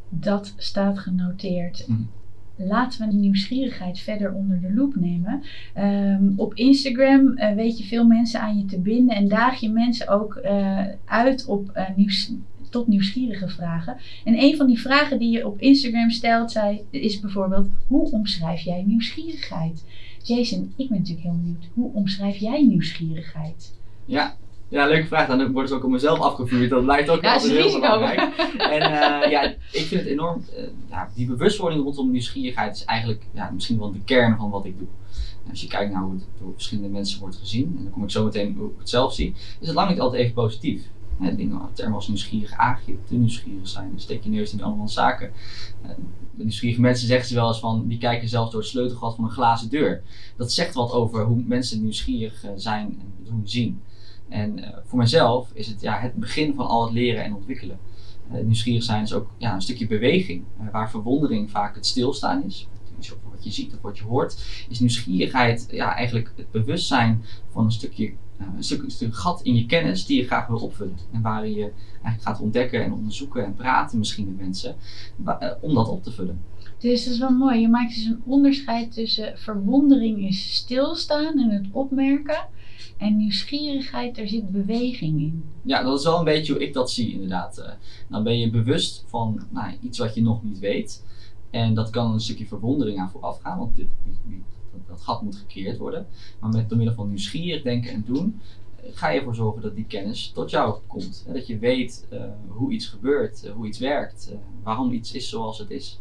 Dat 0.10 0.54
staat 0.58 1.00
genoteerd. 1.00 1.88
Mm. 1.88 2.10
Laten 2.58 3.06
we 3.06 3.12
die 3.12 3.20
nieuwsgierigheid 3.20 4.00
verder 4.00 4.34
onder 4.34 4.62
de 4.62 4.74
loep 4.74 4.96
nemen. 4.96 5.44
Um, 5.78 6.34
op 6.36 6.54
Instagram 6.54 7.28
uh, 7.28 7.54
weet 7.54 7.78
je 7.78 7.84
veel 7.84 8.06
mensen 8.06 8.42
aan 8.42 8.58
je 8.58 8.66
te 8.66 8.80
binden 8.80 9.16
en 9.16 9.28
daag 9.28 9.60
je 9.60 9.70
mensen 9.70 10.08
ook 10.08 10.40
uh, 10.44 10.82
uit 11.06 11.46
op 11.46 11.72
uh, 11.76 11.84
nieuws, 11.96 12.32
tot 12.70 12.88
nieuwsgierige 12.88 13.48
vragen. 13.48 13.98
En 14.24 14.44
een 14.44 14.56
van 14.56 14.68
die 14.68 14.80
vragen 14.80 15.20
die 15.20 15.32
je 15.32 15.48
op 15.48 15.60
Instagram 15.60 16.10
stelt 16.10 16.60
is 16.90 17.20
bijvoorbeeld: 17.20 17.70
hoe 17.88 18.12
omschrijf 18.12 18.62
jij 18.62 18.84
nieuwsgierigheid? 18.84 19.84
Jason, 20.24 20.74
ik 20.76 20.90
ben 20.90 20.98
natuurlijk 20.98 21.28
heel 21.28 21.38
benieuwd. 21.42 21.68
Hoe 21.74 21.94
omschrijf 21.94 22.38
jij 22.38 22.66
nieuwsgierigheid? 22.66 23.74
Ja, 24.06 24.36
ja, 24.76 24.88
leuke 24.88 25.08
vraag. 25.08 25.28
Dan 25.28 25.52
worden 25.52 25.70
ze 25.70 25.76
ook 25.76 25.84
op 25.84 25.90
mezelf 25.90 26.20
afgevuurd. 26.20 26.70
Dat 26.70 26.84
lijkt 26.84 27.10
ook 27.10 27.22
ja, 27.22 27.34
altijd 27.34 27.52
heel 27.52 27.80
belangrijk. 27.80 28.20
en 28.58 28.82
uh, 28.82 29.32
ja, 29.32 29.44
ik 29.72 29.86
vind 29.86 30.02
het 30.02 30.06
enorm. 30.10 30.46
Uh, 30.58 30.64
ja, 30.90 31.10
die 31.16 31.28
bewustwording 31.28 31.84
rondom 31.84 32.12
nieuwsgierigheid 32.12 32.76
is 32.76 32.84
eigenlijk 32.84 33.24
ja, 33.34 33.50
misschien 33.54 33.80
wel 33.80 33.92
de 33.92 34.04
kern 34.06 34.38
van 34.38 34.50
wat 34.50 34.66
ik 34.66 34.78
doe. 34.78 34.88
En 35.44 35.50
als 35.50 35.62
je 35.62 35.68
kijkt 35.68 35.94
naar 35.94 36.02
hoe 36.02 36.14
het 36.14 36.24
door 36.40 36.54
verschillende 36.54 36.90
mensen 36.90 37.20
wordt 37.20 37.36
gezien, 37.36 37.76
en 37.78 37.84
dan 37.84 37.92
kom 37.92 38.04
ik 38.04 38.12
zo 38.12 38.24
meteen 38.24 38.56
hoe 38.58 38.70
ik 38.70 38.80
het 38.80 38.90
zelf 38.90 39.14
zie, 39.14 39.34
is 39.60 39.68
het 39.68 39.76
lang 39.76 39.90
niet 39.90 40.00
altijd 40.00 40.22
even 40.22 40.34
positief. 40.34 40.84
Hè, 41.20 41.36
dingen, 41.36 41.62
termen 41.74 41.96
als 41.96 42.08
nieuwsgierig 42.08 42.52
aagje, 42.52 42.96
te 43.08 43.16
nieuwsgierig 43.16 43.68
zijn. 43.68 43.92
Dus 43.94 44.04
steek 44.04 44.24
je 44.24 44.30
neus 44.30 44.54
in 44.54 44.64
allemaal 44.64 44.90
zaken. 44.90 45.32
Uh, 45.84 45.90
de 46.36 46.44
nieuwsgierige 46.44 46.82
mensen 46.82 47.08
zeggen 47.08 47.28
ze 47.28 47.36
wel 47.36 47.48
eens 47.48 47.60
van, 47.60 47.88
die 47.88 47.98
kijken 47.98 48.30
zelfs 48.30 48.52
door 48.52 48.60
het 48.60 48.70
sleutelgat 48.70 49.16
van 49.16 49.24
een 49.24 49.30
glazen 49.30 49.70
deur. 49.70 50.02
Dat 50.38 50.52
zegt 50.52 50.74
wat 50.74 50.92
over 50.92 51.24
hoe 51.24 51.44
mensen 51.46 51.82
nieuwsgierig 51.82 52.46
zijn 52.56 52.86
en 52.86 53.14
doen 53.24 53.42
zien. 53.44 53.82
En 54.30 54.58
uh, 54.58 54.68
voor 54.84 55.00
mezelf 55.00 55.50
is 55.54 55.68
het 55.68 55.82
ja, 55.82 56.00
het 56.00 56.14
begin 56.14 56.54
van 56.54 56.68
al 56.68 56.84
het 56.84 56.94
leren 56.94 57.24
en 57.24 57.36
ontwikkelen. 57.36 57.80
nieuwsgierig 58.44 58.84
zijn 58.84 59.04
is 59.04 59.14
ook 59.14 59.30
ja, 59.38 59.54
een 59.54 59.62
stukje 59.62 59.88
beweging, 59.88 60.44
waar 60.72 60.90
verwondering 60.90 61.52
vaak 61.52 61.76
het 61.76 61.86
stilstaan 61.86 62.44
is 62.44 62.68
wat 63.36 63.44
je 63.44 63.52
ziet 63.52 63.74
of 63.74 63.82
wat 63.82 63.98
je 63.98 64.04
hoort, 64.04 64.66
is 64.70 64.80
nieuwsgierigheid 64.80 65.68
ja, 65.72 65.96
eigenlijk 65.96 66.32
het 66.36 66.52
bewustzijn 66.52 67.24
van 67.50 67.66
een 67.66 67.72
stukje, 67.72 68.14
een, 68.56 68.64
stuk, 68.64 68.84
een 68.84 68.92
stuk 68.92 69.16
gat 69.16 69.42
in 69.42 69.56
je 69.56 69.66
kennis 69.66 70.06
die 70.06 70.18
je 70.18 70.26
graag 70.26 70.48
wil 70.48 70.58
opvullen. 70.58 70.98
En 71.12 71.22
waarin 71.22 71.54
je 71.54 71.72
eigenlijk 71.92 72.22
gaat 72.22 72.40
ontdekken 72.40 72.84
en 72.84 72.94
onderzoeken 72.94 73.46
en 73.46 73.54
praten 73.54 73.98
misschien 73.98 74.26
met 74.26 74.38
mensen 74.38 74.76
om 75.62 75.74
dat 75.74 75.90
op 75.90 76.04
te 76.04 76.12
vullen. 76.12 76.40
Dus 76.80 77.04
dat 77.04 77.14
is 77.14 77.20
wel 77.20 77.32
mooi. 77.32 77.60
Je 77.60 77.68
maakt 77.68 77.96
dus 77.96 78.06
een 78.06 78.22
onderscheid 78.26 78.94
tussen 78.94 79.38
verwondering 79.38 80.28
is 80.28 80.56
stilstaan 80.56 81.40
en 81.40 81.50
het 81.50 81.66
opmerken. 81.72 82.48
En 82.98 83.18
nieuwsgierigheid, 83.18 84.18
er 84.18 84.28
zit 84.28 84.52
beweging 84.52 85.20
in. 85.20 85.44
Ja, 85.62 85.84
dat 85.84 86.00
is 86.00 86.06
wel 86.06 86.18
een 86.18 86.26
beetje 86.26 86.54
hoe 86.54 86.64
ik 86.64 86.74
dat 86.74 86.92
zie, 86.92 87.12
inderdaad. 87.12 87.78
Dan 88.08 88.24
ben 88.24 88.40
je 88.40 88.50
bewust 88.50 89.04
van 89.08 89.42
nou, 89.50 89.74
iets 89.82 89.98
wat 89.98 90.16
je 90.16 90.22
nog 90.22 90.44
niet 90.44 90.60
weet. 90.60 91.04
En 91.50 91.74
dat 91.74 91.90
kan 91.90 92.14
een 92.14 92.20
stukje 92.20 92.46
verwondering 92.46 93.00
aan 93.00 93.10
vooraf 93.10 93.40
gaan, 93.42 93.58
want 93.58 93.76
dit, 93.76 93.88
dat 94.88 95.02
gat 95.02 95.22
moet 95.22 95.36
gekeerd 95.36 95.78
worden. 95.78 96.08
Maar 96.40 96.50
met 96.50 96.70
door 96.70 96.78
middel 96.78 96.96
van 96.96 97.08
nieuwsgierig 97.08 97.62
denken 97.62 97.92
en 97.92 98.04
doen, 98.06 98.42
eh, 98.76 98.90
ga 98.94 99.10
je 99.10 99.18
ervoor 99.18 99.36
zorgen 99.36 99.62
dat 99.62 99.76
die 99.76 99.86
kennis 99.86 100.32
tot 100.34 100.50
jou 100.50 100.80
komt. 100.88 101.26
Dat 101.34 101.48
je 101.48 101.58
weet 101.58 102.08
uh, 102.14 102.24
hoe 102.48 102.72
iets 102.72 102.88
gebeurt, 102.88 103.52
hoe 103.56 103.68
iets 103.68 103.80
werkt, 103.80 104.32
waarom 104.64 104.92
iets 104.92 105.12
is 105.12 105.30
zoals 105.30 105.58
het 105.58 105.70
is. 105.70 106.00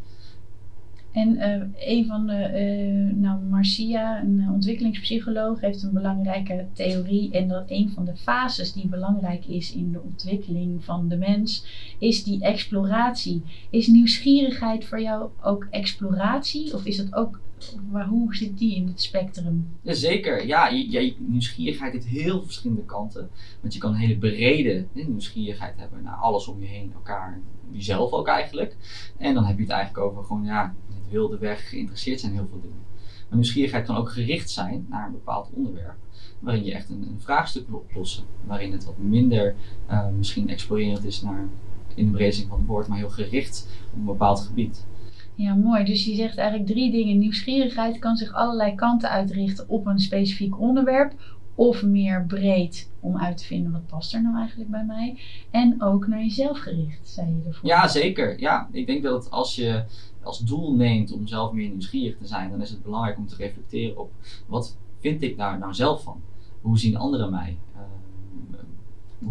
En 1.15 1.37
uh, 1.37 1.89
een 1.95 2.07
van 2.07 2.27
de, 2.27 2.33
uh, 2.33 3.17
nou 3.17 3.41
Marcia, 3.41 4.21
een 4.23 4.49
ontwikkelingspsycholoog, 4.53 5.61
heeft 5.61 5.83
een 5.83 5.93
belangrijke 5.93 6.67
theorie. 6.73 7.31
En 7.31 7.49
dat 7.49 7.65
een 7.67 7.91
van 7.91 8.05
de 8.05 8.17
fases 8.17 8.73
die 8.73 8.89
belangrijk 8.89 9.47
is 9.47 9.75
in 9.75 9.93
de 9.93 10.01
ontwikkeling 10.01 10.85
van 10.85 11.09
de 11.09 11.17
mens, 11.17 11.67
is 11.99 12.25
die 12.25 12.43
exploratie. 12.43 13.43
Is 13.71 13.87
nieuwsgierigheid 13.87 14.85
voor 14.85 15.01
jou 15.01 15.31
ook 15.43 15.67
exploratie? 15.71 16.75
Of 16.75 16.85
is 16.85 16.97
dat 16.97 17.15
ook, 17.15 17.41
maar 17.91 18.07
hoe 18.07 18.35
zit 18.35 18.59
die 18.59 18.75
in 18.75 18.87
het 18.87 19.01
spectrum? 19.01 19.69
Jazeker, 19.83 20.47
ja. 20.47 20.69
Je, 20.69 21.15
nieuwsgierigheid 21.19 21.93
heeft 21.93 22.07
heel 22.07 22.43
verschillende 22.43 22.85
kanten. 22.85 23.31
Want 23.61 23.75
je 23.75 23.81
kan 23.81 23.93
een 23.93 24.01
hele 24.01 24.19
brede 24.19 24.87
nieuwsgierigheid 24.93 25.77
hebben 25.77 26.03
naar 26.03 26.17
alles 26.17 26.47
om 26.47 26.61
je 26.61 26.67
heen, 26.67 26.93
elkaar, 26.95 27.41
jezelf 27.71 28.13
ook 28.13 28.29
eigenlijk. 28.29 28.77
En 29.17 29.35
dan 29.35 29.45
heb 29.45 29.57
je 29.57 29.63
het 29.63 29.73
eigenlijk 29.73 30.07
over 30.07 30.25
gewoon, 30.25 30.45
ja, 30.45 30.75
wilde 31.11 31.39
weg 31.39 31.69
geïnteresseerd 31.69 32.21
zijn 32.21 32.33
in 32.33 32.39
heel 32.39 32.49
veel 32.49 32.61
dingen. 32.61 32.83
Maar 33.29 33.39
nieuwsgierigheid 33.39 33.87
kan 33.87 33.97
ook 33.97 34.11
gericht 34.11 34.51
zijn 34.51 34.87
naar 34.89 35.07
een 35.07 35.13
bepaald 35.13 35.51
onderwerp. 35.53 35.97
Waarin 36.39 36.65
je 36.65 36.75
echt 36.75 36.89
een, 36.89 37.07
een 37.09 37.21
vraagstuk 37.21 37.69
wil 37.69 37.85
oplossen. 37.89 38.25
Waarin 38.47 38.73
het 38.73 38.85
wat 38.85 38.99
minder 38.99 39.55
uh, 39.91 40.09
misschien 40.09 40.49
explorerend 40.49 41.05
is 41.05 41.23
naar, 41.23 41.49
in 41.95 42.07
de 42.07 42.13
brede 42.13 42.47
van 42.47 42.59
het 42.59 42.67
woord, 42.67 42.89
maar 42.89 42.99
heel 42.99 43.11
gericht 43.11 43.69
op 43.93 43.99
een 43.99 44.05
bepaald 44.05 44.41
gebied. 44.41 44.87
Ja, 45.35 45.55
mooi. 45.55 45.85
Dus 45.85 46.05
je 46.05 46.15
zegt 46.15 46.37
eigenlijk 46.37 46.71
drie 46.71 46.91
dingen. 46.91 47.19
Nieuwsgierigheid 47.19 47.99
kan 47.99 48.17
zich 48.17 48.33
allerlei 48.33 48.75
kanten 48.75 49.11
uitrichten 49.11 49.69
op 49.69 49.87
een 49.87 49.99
specifiek 49.99 50.61
onderwerp. 50.61 51.13
Of 51.55 51.83
meer 51.83 52.25
breed 52.27 52.91
om 53.01 53.19
uit 53.19 53.39
te 53.39 53.45
vinden 53.45 53.73
wat 53.73 53.87
past 53.87 54.15
er 54.15 54.23
nou 54.23 54.37
eigenlijk 54.37 54.71
bij 54.71 54.85
mij. 54.85 55.19
En 55.51 55.83
ook 55.83 56.07
naar 56.07 56.21
jezelf 56.21 56.59
gericht, 56.59 57.09
zei 57.09 57.27
je 57.27 57.49
ervoor. 57.49 57.69
Ja, 57.69 57.89
zeker. 57.89 58.41
Ja, 58.41 58.69
ik 58.73 58.87
denk 58.87 59.03
dat 59.03 59.31
als 59.31 59.55
je 59.55 59.85
als 60.25 60.39
doel 60.39 60.75
neemt 60.75 61.13
om 61.13 61.27
zelf 61.27 61.53
meer 61.53 61.69
nieuwsgierig 61.69 62.19
te 62.19 62.27
zijn, 62.27 62.51
dan 62.51 62.63
is 62.63 62.71
het 62.71 62.83
belangrijk 62.83 63.19
om 63.19 63.27
te 63.27 63.37
reflecteren 63.37 63.99
op 63.99 64.13
wat 64.47 64.77
vind 64.99 65.23
ik 65.23 65.37
daar 65.37 65.59
nou 65.59 65.75
zelf 65.75 66.03
van? 66.03 66.23
Hoe 66.61 66.79
zien 66.79 66.97
anderen 66.97 67.31
mij? 67.31 67.59
Uh, 67.75 67.81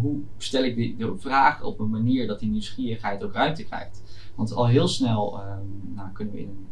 hoe 0.00 0.20
stel 0.36 0.64
ik 0.64 0.98
de 0.98 1.14
vraag 1.16 1.62
op 1.62 1.78
een 1.78 1.90
manier 1.90 2.26
dat 2.26 2.40
die 2.40 2.50
nieuwsgierigheid 2.50 3.24
ook 3.24 3.32
ruimte 3.32 3.64
krijgt? 3.64 4.02
Want 4.34 4.52
al 4.52 4.66
heel 4.66 4.88
snel 4.88 5.40
uh, 5.40 5.56
nou, 5.94 6.12
kunnen 6.12 6.34
we 6.34 6.40
in 6.40 6.66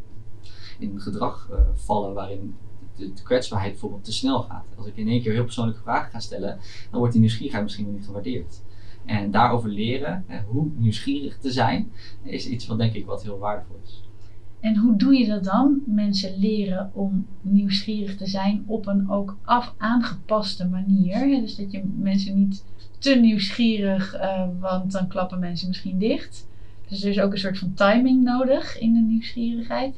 in 0.79 1.01
gedrag 1.01 1.49
uh, 1.51 1.57
vallen 1.73 2.13
waarin 2.13 2.55
de, 2.95 3.13
de, 3.13 3.23
kwetsbaarheid 3.23 3.71
bijvoorbeeld 3.71 4.03
te 4.03 4.13
snel 4.13 4.41
gaat. 4.41 4.65
Als 4.77 4.85
ik 4.85 4.97
in 4.97 5.07
één 5.07 5.21
keer 5.21 5.31
heel 5.31 5.43
persoonlijke 5.43 5.81
vragen 5.81 6.11
ga 6.11 6.19
stellen, 6.19 6.59
dan 6.89 6.99
wordt 6.99 7.11
die 7.11 7.21
nieuwsgierigheid 7.21 7.63
misschien 7.63 7.93
niet 7.93 8.05
gewaardeerd. 8.05 8.61
En 9.05 9.31
daarover 9.31 9.69
leren, 9.69 10.25
hoe 10.47 10.69
nieuwsgierig 10.75 11.37
te 11.37 11.51
zijn, 11.51 11.91
is 12.23 12.47
iets 12.47 12.67
wat 12.67 12.77
denk 12.77 12.93
ik 12.93 13.05
wat 13.05 13.23
heel 13.23 13.37
waardevol 13.37 13.79
is. 13.83 14.03
En 14.63 14.77
hoe 14.77 14.95
doe 14.95 15.17
je 15.17 15.27
dat 15.27 15.43
dan? 15.43 15.81
Mensen 15.85 16.39
leren 16.39 16.91
om 16.93 17.25
nieuwsgierig 17.41 18.17
te 18.17 18.25
zijn 18.27 18.63
op 18.65 18.87
een 18.87 19.09
ook 19.09 19.37
af 19.43 19.73
aangepaste 19.77 20.67
manier. 20.67 21.41
Dus 21.41 21.55
dat 21.55 21.71
je 21.71 21.83
mensen 21.99 22.39
niet 22.39 22.63
te 22.97 23.15
nieuwsgierig, 23.15 24.15
uh, 24.15 24.43
want 24.59 24.91
dan 24.91 25.07
klappen 25.07 25.39
mensen 25.39 25.67
misschien 25.67 25.99
dicht. 25.99 26.47
Dus 26.87 27.03
er 27.03 27.09
is 27.09 27.19
ook 27.19 27.31
een 27.31 27.37
soort 27.37 27.59
van 27.59 27.73
timing 27.73 28.23
nodig 28.23 28.79
in 28.79 28.93
de 28.93 28.99
nieuwsgierigheid. 28.99 29.95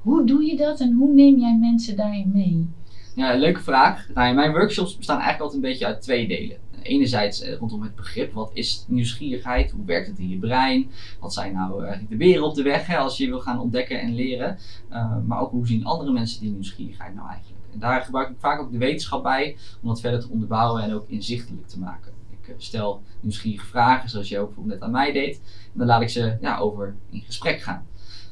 Hoe 0.00 0.26
doe 0.26 0.44
je 0.44 0.56
dat 0.56 0.80
en 0.80 0.92
hoe 0.92 1.12
neem 1.12 1.38
jij 1.38 1.56
mensen 1.60 1.96
daarin 1.96 2.30
mee? 2.34 2.68
Ja, 3.14 3.34
leuke 3.34 3.60
vraag. 3.60 4.08
Nou, 4.14 4.34
mijn 4.34 4.50
workshops 4.50 4.96
bestaan 4.96 5.20
eigenlijk 5.20 5.44
altijd 5.44 5.62
een 5.62 5.70
beetje 5.70 5.86
uit 5.86 6.02
twee 6.02 6.28
delen 6.28 6.56
enerzijds 6.82 7.40
eh, 7.40 7.56
rondom 7.56 7.82
het 7.82 7.94
begrip, 7.94 8.32
wat 8.32 8.50
is 8.52 8.84
nieuwsgierigheid? 8.88 9.70
Hoe 9.70 9.84
werkt 9.84 10.06
het 10.06 10.18
in 10.18 10.28
je 10.28 10.38
brein? 10.38 10.90
Wat 11.20 11.32
zijn 11.32 11.52
nou 11.52 11.80
eigenlijk 11.80 12.10
de 12.10 12.16
beren 12.16 12.44
op 12.44 12.54
de 12.54 12.62
weg 12.62 12.86
hè, 12.86 12.96
als 12.96 13.16
je 13.16 13.26
wil 13.26 13.40
gaan 13.40 13.60
ontdekken 13.60 14.00
en 14.00 14.14
leren? 14.14 14.58
Uh, 14.90 15.16
maar 15.26 15.40
ook 15.40 15.50
hoe 15.50 15.66
zien 15.66 15.84
andere 15.84 16.12
mensen 16.12 16.40
die 16.40 16.50
nieuwsgierigheid 16.50 17.14
nou 17.14 17.28
eigenlijk? 17.28 17.62
En 17.72 17.78
daar 17.78 18.02
gebruik 18.02 18.28
ik 18.28 18.36
vaak 18.38 18.60
ook 18.60 18.72
de 18.72 18.78
wetenschap 18.78 19.22
bij 19.22 19.56
om 19.82 19.88
dat 19.88 20.00
verder 20.00 20.20
te 20.20 20.28
onderbouwen 20.28 20.82
en 20.82 20.94
ook 20.94 21.08
inzichtelijk 21.08 21.66
te 21.66 21.78
maken. 21.78 22.12
Ik 22.30 22.54
stel 22.56 23.02
nieuwsgierige 23.20 23.66
vragen, 23.66 24.08
zoals 24.08 24.28
je 24.28 24.38
ook 24.38 24.46
bijvoorbeeld 24.46 24.74
net 24.74 24.84
aan 24.84 24.94
mij 24.94 25.12
deed. 25.12 25.36
En 25.72 25.78
dan 25.78 25.86
laat 25.86 26.02
ik 26.02 26.08
ze 26.08 26.36
ja, 26.40 26.58
over 26.58 26.96
in 27.10 27.20
gesprek 27.20 27.60
gaan. 27.60 27.86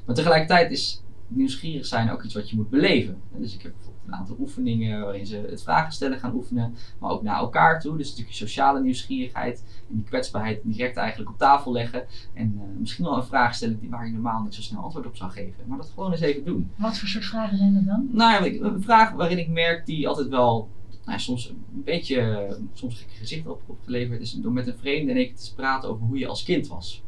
Maar 0.06 0.14
tegelijkertijd 0.14 0.70
is 0.70 1.02
nieuwsgierig 1.28 1.86
zijn 1.86 2.10
ook 2.10 2.24
iets 2.24 2.34
wat 2.34 2.50
je 2.50 2.56
moet 2.56 2.70
beleven. 2.70 3.20
Dus 3.32 3.54
ik 3.54 3.62
heb 3.62 3.72
bijvoorbeeld 3.72 3.95
een 4.06 4.14
aantal 4.14 4.36
oefeningen 4.38 5.00
waarin 5.00 5.26
ze 5.26 5.46
het 5.50 5.62
vragen 5.62 5.92
stellen 5.92 6.18
gaan 6.18 6.34
oefenen, 6.34 6.74
maar 6.98 7.10
ook 7.10 7.22
naar 7.22 7.38
elkaar 7.38 7.80
toe. 7.80 7.96
Dus 7.96 8.08
stukje 8.08 8.34
sociale 8.34 8.80
nieuwsgierigheid 8.80 9.64
en 9.90 9.96
die 9.96 10.04
kwetsbaarheid 10.04 10.60
direct 10.62 10.96
eigenlijk 10.96 11.30
op 11.30 11.38
tafel 11.38 11.72
leggen. 11.72 12.04
En 12.34 12.52
uh, 12.54 12.78
misschien 12.78 13.04
wel 13.04 13.16
een 13.16 13.24
vraag 13.24 13.54
stellen 13.54 13.78
die, 13.80 13.90
waar 13.90 14.06
je 14.06 14.12
normaal 14.12 14.42
niet 14.42 14.54
zo 14.54 14.62
snel 14.62 14.82
antwoord 14.82 15.06
op 15.06 15.16
zou 15.16 15.30
geven. 15.30 15.64
Maar 15.66 15.78
dat 15.78 15.90
gewoon 15.94 16.12
eens 16.12 16.20
even 16.20 16.44
doen. 16.44 16.70
Wat 16.76 16.98
voor 16.98 17.08
soort 17.08 17.24
vragen 17.24 17.56
zijn 17.56 17.74
dat 17.74 17.86
dan? 17.86 18.08
Nou 18.10 18.44
ja, 18.44 18.66
een 18.66 18.82
vraag 18.82 19.12
waarin 19.12 19.38
ik 19.38 19.48
merk 19.48 19.86
die 19.86 20.08
altijd 20.08 20.28
wel 20.28 20.68
nou, 21.04 21.18
soms 21.18 21.48
een 21.48 21.82
beetje, 21.84 22.56
soms 22.72 22.98
gekke 22.98 23.14
gezicht 23.14 23.46
op, 23.46 23.62
opgeleverd 23.66 24.20
is 24.20 24.32
door 24.32 24.52
met 24.52 24.66
een 24.66 24.78
vreemde 24.78 25.10
en 25.10 25.18
ik 25.18 25.36
te 25.36 25.54
praten 25.54 25.88
over 25.88 26.06
hoe 26.06 26.18
je 26.18 26.26
als 26.26 26.42
kind 26.42 26.68
was. 26.68 27.02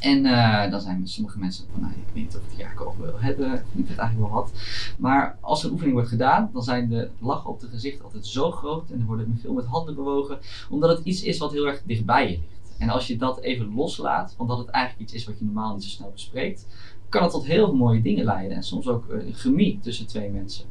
En 0.00 0.24
uh, 0.24 0.70
dan 0.70 0.80
zijn 0.80 1.08
sommige 1.08 1.38
mensen 1.38 1.64
van, 1.72 1.80
nou, 1.80 1.92
ik 1.92 2.04
weet 2.12 2.22
niet 2.22 2.36
of 2.36 2.42
ik 2.42 2.50
het 2.50 2.60
eigenlijk 2.60 2.90
over 2.90 3.02
wil 3.02 3.20
hebben, 3.20 3.52
ik 3.52 3.62
vind 3.74 3.88
het 3.88 3.98
eigenlijk 3.98 4.30
wel 4.30 4.42
wat. 4.42 4.52
Maar 4.98 5.38
als 5.40 5.64
een 5.64 5.70
oefening 5.70 5.94
wordt 5.94 6.08
gedaan, 6.08 6.50
dan 6.52 6.62
zijn 6.62 6.88
de 6.88 7.10
lachen 7.18 7.50
op 7.50 7.60
het 7.60 7.70
gezicht 7.70 8.02
altijd 8.02 8.26
zo 8.26 8.50
groot 8.50 8.90
en 8.90 9.00
er 9.00 9.06
worden 9.06 9.38
veel 9.40 9.52
met 9.52 9.64
handen 9.64 9.94
bewogen, 9.94 10.38
omdat 10.70 10.96
het 10.96 11.06
iets 11.06 11.22
is 11.22 11.38
wat 11.38 11.52
heel 11.52 11.66
erg 11.66 11.82
dichtbij 11.84 12.30
je 12.30 12.38
ligt. 12.38 12.78
En 12.78 12.88
als 12.88 13.06
je 13.06 13.16
dat 13.16 13.40
even 13.40 13.74
loslaat, 13.74 14.34
omdat 14.38 14.58
het 14.58 14.68
eigenlijk 14.68 15.04
iets 15.04 15.14
is 15.14 15.24
wat 15.24 15.38
je 15.38 15.44
normaal 15.44 15.74
niet 15.74 15.84
zo 15.84 15.88
snel 15.88 16.10
bespreekt, 16.12 16.66
kan 17.08 17.22
het 17.22 17.30
tot 17.30 17.44
heel 17.44 17.74
mooie 17.74 18.02
dingen 18.02 18.24
leiden. 18.24 18.56
En 18.56 18.62
soms 18.62 18.88
ook 18.88 19.06
uh, 19.10 19.34
chemie 19.34 19.78
tussen 19.82 20.06
twee 20.06 20.30
mensen. 20.30 20.64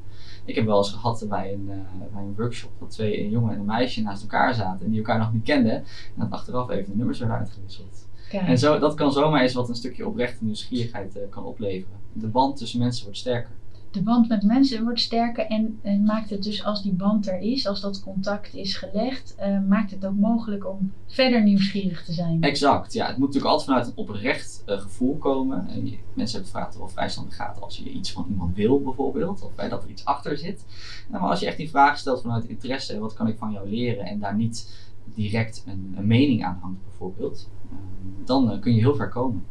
Ik 0.45 0.55
heb 0.55 0.65
wel 0.65 0.77
eens 0.77 0.91
gehad 0.91 1.25
bij 1.29 1.53
een, 1.53 1.65
uh, 1.69 2.05
bij 2.13 2.23
een 2.23 2.35
workshop 2.37 2.71
dat 2.79 2.89
twee, 2.89 3.23
een 3.23 3.29
jongen 3.29 3.53
en 3.53 3.59
een 3.59 3.65
meisje 3.65 4.01
naast 4.01 4.21
elkaar 4.21 4.53
zaten 4.53 4.85
en 4.85 4.91
die 4.91 4.99
elkaar 4.99 5.19
nog 5.19 5.33
niet 5.33 5.43
kenden. 5.43 5.73
En 5.73 5.85
dat 6.15 6.31
achteraf 6.31 6.69
even 6.69 6.91
de 6.91 6.97
nummers 6.97 7.19
werden 7.19 7.37
uitgewisseld. 7.37 8.07
En 8.39 8.57
zo, 8.57 8.79
dat 8.79 8.93
kan 8.93 9.11
zomaar 9.11 9.41
eens 9.41 9.53
wat 9.53 9.69
een 9.69 9.75
stukje 9.75 10.07
oprechte 10.07 10.43
nieuwsgierigheid 10.43 11.15
uh, 11.15 11.21
kan 11.29 11.43
opleveren. 11.43 11.97
De 12.13 12.27
band 12.27 12.57
tussen 12.57 12.79
mensen 12.79 13.03
wordt 13.03 13.19
sterker. 13.19 13.51
De 13.91 14.01
band 14.01 14.27
met 14.27 14.43
mensen 14.43 14.83
wordt 14.83 14.99
sterker 14.99 15.45
en, 15.45 15.79
en 15.81 16.03
maakt 16.03 16.29
het 16.29 16.43
dus 16.43 16.63
als 16.65 16.83
die 16.83 16.93
band 16.93 17.27
er 17.27 17.39
is, 17.39 17.67
als 17.67 17.81
dat 17.81 18.03
contact 18.03 18.53
is 18.53 18.75
gelegd, 18.75 19.35
uh, 19.39 19.59
maakt 19.67 19.91
het 19.91 20.05
ook 20.05 20.15
mogelijk 20.15 20.67
om 20.67 20.93
verder 21.07 21.43
nieuwsgierig 21.43 22.05
te 22.05 22.13
zijn. 22.13 22.41
Exact, 22.41 22.93
ja. 22.93 23.07
Het 23.07 23.17
moet 23.17 23.27
natuurlijk 23.27 23.53
altijd 23.53 23.69
vanuit 23.69 23.87
een 23.87 24.03
oprecht 24.03 24.63
uh, 24.67 24.79
gevoel 24.79 25.17
komen. 25.17 25.67
En 25.67 25.85
je, 25.85 25.97
mensen 26.13 26.41
hebben 26.41 26.61
vaak 26.61 26.73
wel 26.73 26.87
vrijstandig 26.87 27.35
gaat 27.35 27.61
als 27.61 27.77
je 27.77 27.89
iets 27.89 28.11
van 28.11 28.25
iemand 28.29 28.55
wil 28.55 28.81
bijvoorbeeld, 28.81 29.43
of 29.43 29.55
bij 29.55 29.69
dat 29.69 29.83
er 29.83 29.89
iets 29.89 30.05
achter 30.05 30.37
zit. 30.37 30.65
Nou, 31.09 31.21
maar 31.21 31.31
als 31.31 31.39
je 31.39 31.45
echt 31.45 31.57
die 31.57 31.69
vraag 31.69 31.97
stelt 31.97 32.21
vanuit 32.21 32.45
interesse, 32.45 32.99
wat 32.99 33.13
kan 33.13 33.27
ik 33.27 33.37
van 33.37 33.51
jou 33.51 33.69
leren 33.69 34.05
en 34.05 34.19
daar 34.19 34.35
niet 34.35 34.89
direct 35.15 35.63
een, 35.67 35.93
een 35.97 36.07
mening 36.07 36.43
aan 36.45 36.59
hangt 36.61 36.83
bijvoorbeeld, 36.83 37.49
dan 38.25 38.51
uh, 38.51 38.59
kun 38.59 38.73
je 38.73 38.79
heel 38.79 38.95
ver 38.95 39.09
komen. 39.09 39.43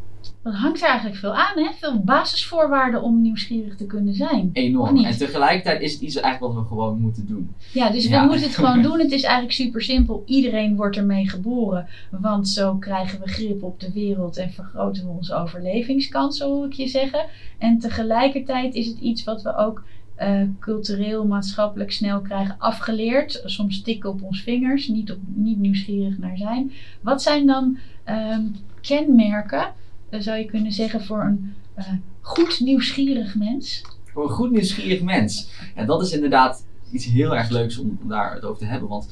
Dat 0.43 0.55
hangt 0.55 0.81
er 0.83 0.89
eigenlijk 0.89 1.19
veel 1.19 1.35
aan, 1.35 1.65
hè? 1.65 1.71
Veel 1.79 1.99
basisvoorwaarden 1.99 3.03
om 3.03 3.21
nieuwsgierig 3.21 3.77
te 3.77 3.87
kunnen 3.87 4.15
zijn. 4.15 4.50
Enorm. 4.53 5.05
En 5.05 5.17
tegelijkertijd 5.17 5.81
is 5.81 5.93
het 5.93 6.00
iets 6.00 6.17
eigenlijk 6.17 6.55
wat 6.55 6.62
we 6.62 6.69
gewoon 6.69 7.00
moeten 7.00 7.27
doen. 7.27 7.55
Ja, 7.73 7.91
dus 7.91 8.07
Ja. 8.07 8.21
we 8.21 8.27
moeten 8.27 8.47
het 8.47 8.57
gewoon 8.57 8.83
doen. 8.89 8.99
Het 8.99 9.12
is 9.12 9.23
eigenlijk 9.23 9.55
super 9.55 9.83
simpel. 9.83 10.23
Iedereen 10.27 10.77
wordt 10.77 10.97
ermee 10.97 11.29
geboren. 11.29 11.87
Want 12.11 12.49
zo 12.49 12.75
krijgen 12.75 13.21
we 13.21 13.29
grip 13.29 13.62
op 13.62 13.81
de 13.81 13.93
wereld 13.93 14.37
en 14.37 14.50
vergroten 14.50 15.05
we 15.05 15.11
onze 15.11 15.35
overlevingskans, 15.35 16.37
zo 16.37 16.49
hoor 16.55 16.67
ik 16.67 16.73
je 16.73 16.89
zeggen. 16.89 17.27
En 17.59 17.79
tegelijkertijd 17.79 18.75
is 18.75 18.87
het 18.87 18.99
iets 18.99 19.25
wat 19.25 19.43
we 19.43 19.57
ook 19.57 19.83
eh, 20.21 20.43
cultureel, 20.59 21.27
maatschappelijk 21.27 21.93
snel 21.93 22.21
krijgen 22.21 22.57
afgeleerd. 22.59 23.43
Soms 23.45 23.83
tikken 23.83 24.11
op 24.11 24.23
ons 24.23 24.43
vingers, 24.43 24.89
niet, 24.89 25.12
op, 25.12 25.19
niet 25.35 25.59
nieuwsgierig 25.59 26.19
naar 26.19 26.37
zijn. 26.37 26.73
Wat 27.00 27.23
zijn 27.23 27.47
dan 27.47 27.79
ehm, 28.05 28.43
kenmerken, 28.81 29.73
eh, 30.09 30.21
zou 30.21 30.39
je 30.39 30.45
kunnen 30.45 30.73
zeggen, 30.73 31.05
voor 31.05 31.23
een 31.23 31.55
eh, 31.75 31.93
goed 32.21 32.61
nieuwsgierig 32.61 33.35
mens? 33.35 33.83
Voor 34.05 34.23
een 34.23 34.35
goed 34.35 34.50
nieuwsgierig 34.50 35.03
mens. 35.03 35.50
En 35.75 35.87
dat 35.87 36.03
is 36.03 36.12
inderdaad 36.12 36.67
iets 36.93 37.05
heel 37.05 37.37
erg 37.37 37.50
leuks 37.50 37.79
om, 37.79 37.99
om 38.03 38.09
daar 38.09 38.35
het 38.35 38.45
over 38.45 38.59
te 38.59 38.67
hebben. 38.67 38.89
Want 38.89 39.09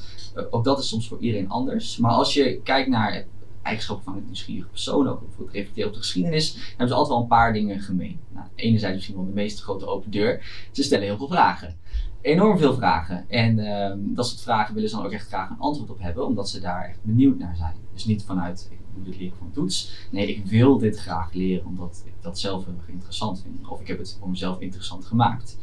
ook 0.49 0.63
dat 0.63 0.79
is 0.79 0.87
soms 0.87 1.07
voor 1.07 1.19
iedereen 1.19 1.49
anders. 1.49 1.97
Maar 1.97 2.11
als 2.11 2.33
je 2.33 2.61
kijkt 2.63 2.89
naar 2.89 3.25
eigenschappen 3.61 4.05
van 4.05 4.15
een 4.15 4.25
nieuwsgierige 4.25 4.69
persoon, 4.69 5.07
ook 5.07 5.19
bijvoorbeeld 5.19 5.55
reflecteren 5.55 5.89
op 5.89 5.95
de 5.95 6.01
geschiedenis, 6.01 6.55
hebben 6.67 6.87
ze 6.87 6.93
altijd 6.93 7.07
wel 7.13 7.21
een 7.21 7.27
paar 7.27 7.53
dingen 7.53 7.79
gemeen. 7.79 8.19
Nou, 8.29 8.47
enerzijds 8.55 8.95
misschien 8.95 9.15
wel 9.15 9.25
de 9.25 9.31
meest 9.31 9.61
grote 9.61 9.87
open 9.87 10.11
deur. 10.11 10.67
Ze 10.71 10.83
stellen 10.83 11.05
heel 11.05 11.17
veel 11.17 11.27
vragen. 11.27 11.77
Enorm 12.21 12.57
veel 12.57 12.73
vragen. 12.73 13.29
En 13.29 13.59
ehm, 13.59 13.97
dat 14.01 14.27
soort 14.27 14.41
vragen 14.41 14.73
willen 14.73 14.89
ze 14.89 14.95
dan 14.95 15.05
ook 15.05 15.11
echt 15.11 15.27
graag 15.27 15.49
een 15.49 15.59
antwoord 15.59 15.89
op 15.89 15.99
hebben, 15.99 16.25
omdat 16.25 16.49
ze 16.49 16.59
daar 16.59 16.85
echt 16.85 16.99
benieuwd 17.01 17.37
naar 17.37 17.55
zijn. 17.55 17.75
Dus 17.93 18.05
niet 18.05 18.23
vanuit, 18.23 18.67
ik 18.71 18.79
moet 18.95 19.05
dit 19.05 19.17
leren 19.17 19.37
van 19.37 19.51
toets. 19.51 20.07
Nee, 20.11 20.27
ik 20.27 20.45
wil 20.45 20.77
dit 20.77 20.99
graag 20.99 21.33
leren, 21.33 21.65
omdat 21.65 22.03
ik 22.05 22.13
dat 22.21 22.39
zelf 22.39 22.65
heel 22.65 22.75
erg 22.77 22.89
interessant 22.89 23.41
vind. 23.41 23.67
Of 23.67 23.81
ik 23.81 23.87
heb 23.87 23.97
het 23.97 24.17
voor 24.19 24.29
mezelf 24.29 24.59
interessant 24.59 25.05
gemaakt. 25.05 25.57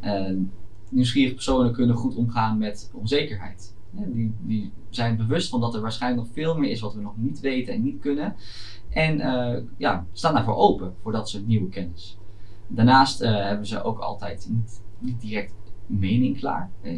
Ehm, 0.00 0.36
nieuwsgierige 0.88 1.34
personen 1.34 1.72
kunnen 1.72 1.96
goed 1.96 2.14
omgaan 2.14 2.58
met 2.58 2.90
onzekerheid. 2.94 3.74
Die, 3.92 4.32
die 4.40 4.72
zijn 4.90 5.16
bewust 5.16 5.48
van 5.48 5.60
dat 5.60 5.74
er 5.74 5.80
waarschijnlijk 5.80 6.22
nog 6.22 6.34
veel 6.34 6.58
meer 6.58 6.70
is 6.70 6.80
wat 6.80 6.94
we 6.94 7.00
nog 7.00 7.16
niet 7.16 7.40
weten 7.40 7.74
en 7.74 7.82
niet 7.82 8.00
kunnen. 8.00 8.36
En 8.90 9.20
eh, 9.20 9.62
ja, 9.76 10.06
staan 10.12 10.34
daarvoor 10.34 10.54
open 10.54 10.94
voor 11.02 11.12
dat 11.12 11.28
soort 11.28 11.46
nieuwe 11.46 11.68
kennis. 11.68 12.18
Daarnaast 12.66 13.20
eh, 13.20 13.34
hebben 13.34 13.66
ze 13.66 13.82
ook 13.82 13.98
altijd 13.98 14.46
niet, 14.50 14.80
niet 14.98 15.20
direct 15.20 15.52
mening 15.86 16.38
klaar. 16.38 16.70
Eh, 16.80 16.92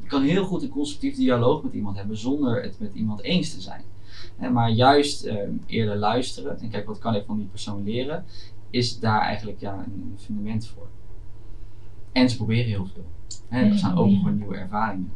je 0.00 0.06
kan 0.06 0.22
heel 0.22 0.44
goed 0.44 0.62
een 0.62 0.68
constructief 0.68 1.16
dialoog 1.16 1.62
met 1.62 1.72
iemand 1.72 1.96
hebben 1.96 2.16
zonder 2.16 2.62
het 2.62 2.80
met 2.80 2.94
iemand 2.94 3.22
eens 3.22 3.54
te 3.54 3.60
zijn. 3.60 3.82
Maar 4.52 4.70
juist 4.70 5.30
eerder 5.66 5.96
luisteren 5.96 6.60
en 6.60 6.68
kijken 6.68 6.88
wat 6.88 6.98
kan 6.98 7.14
ik 7.14 7.24
van 7.26 7.38
die 7.38 7.46
persoon 7.46 7.82
leren, 7.84 8.24
is 8.70 8.98
daar 8.98 9.20
eigenlijk 9.20 9.60
ja, 9.60 9.74
een 9.74 10.14
fundament 10.16 10.66
voor. 10.66 10.88
En 12.12 12.30
ze 12.30 12.36
proberen 12.36 12.66
heel 12.66 12.86
veel. 12.86 13.06
Hè, 13.48 13.72
ze 13.72 13.78
staan 13.78 13.98
open 13.98 14.20
voor 14.20 14.32
nieuwe 14.32 14.56
ervaringen. 14.56 15.12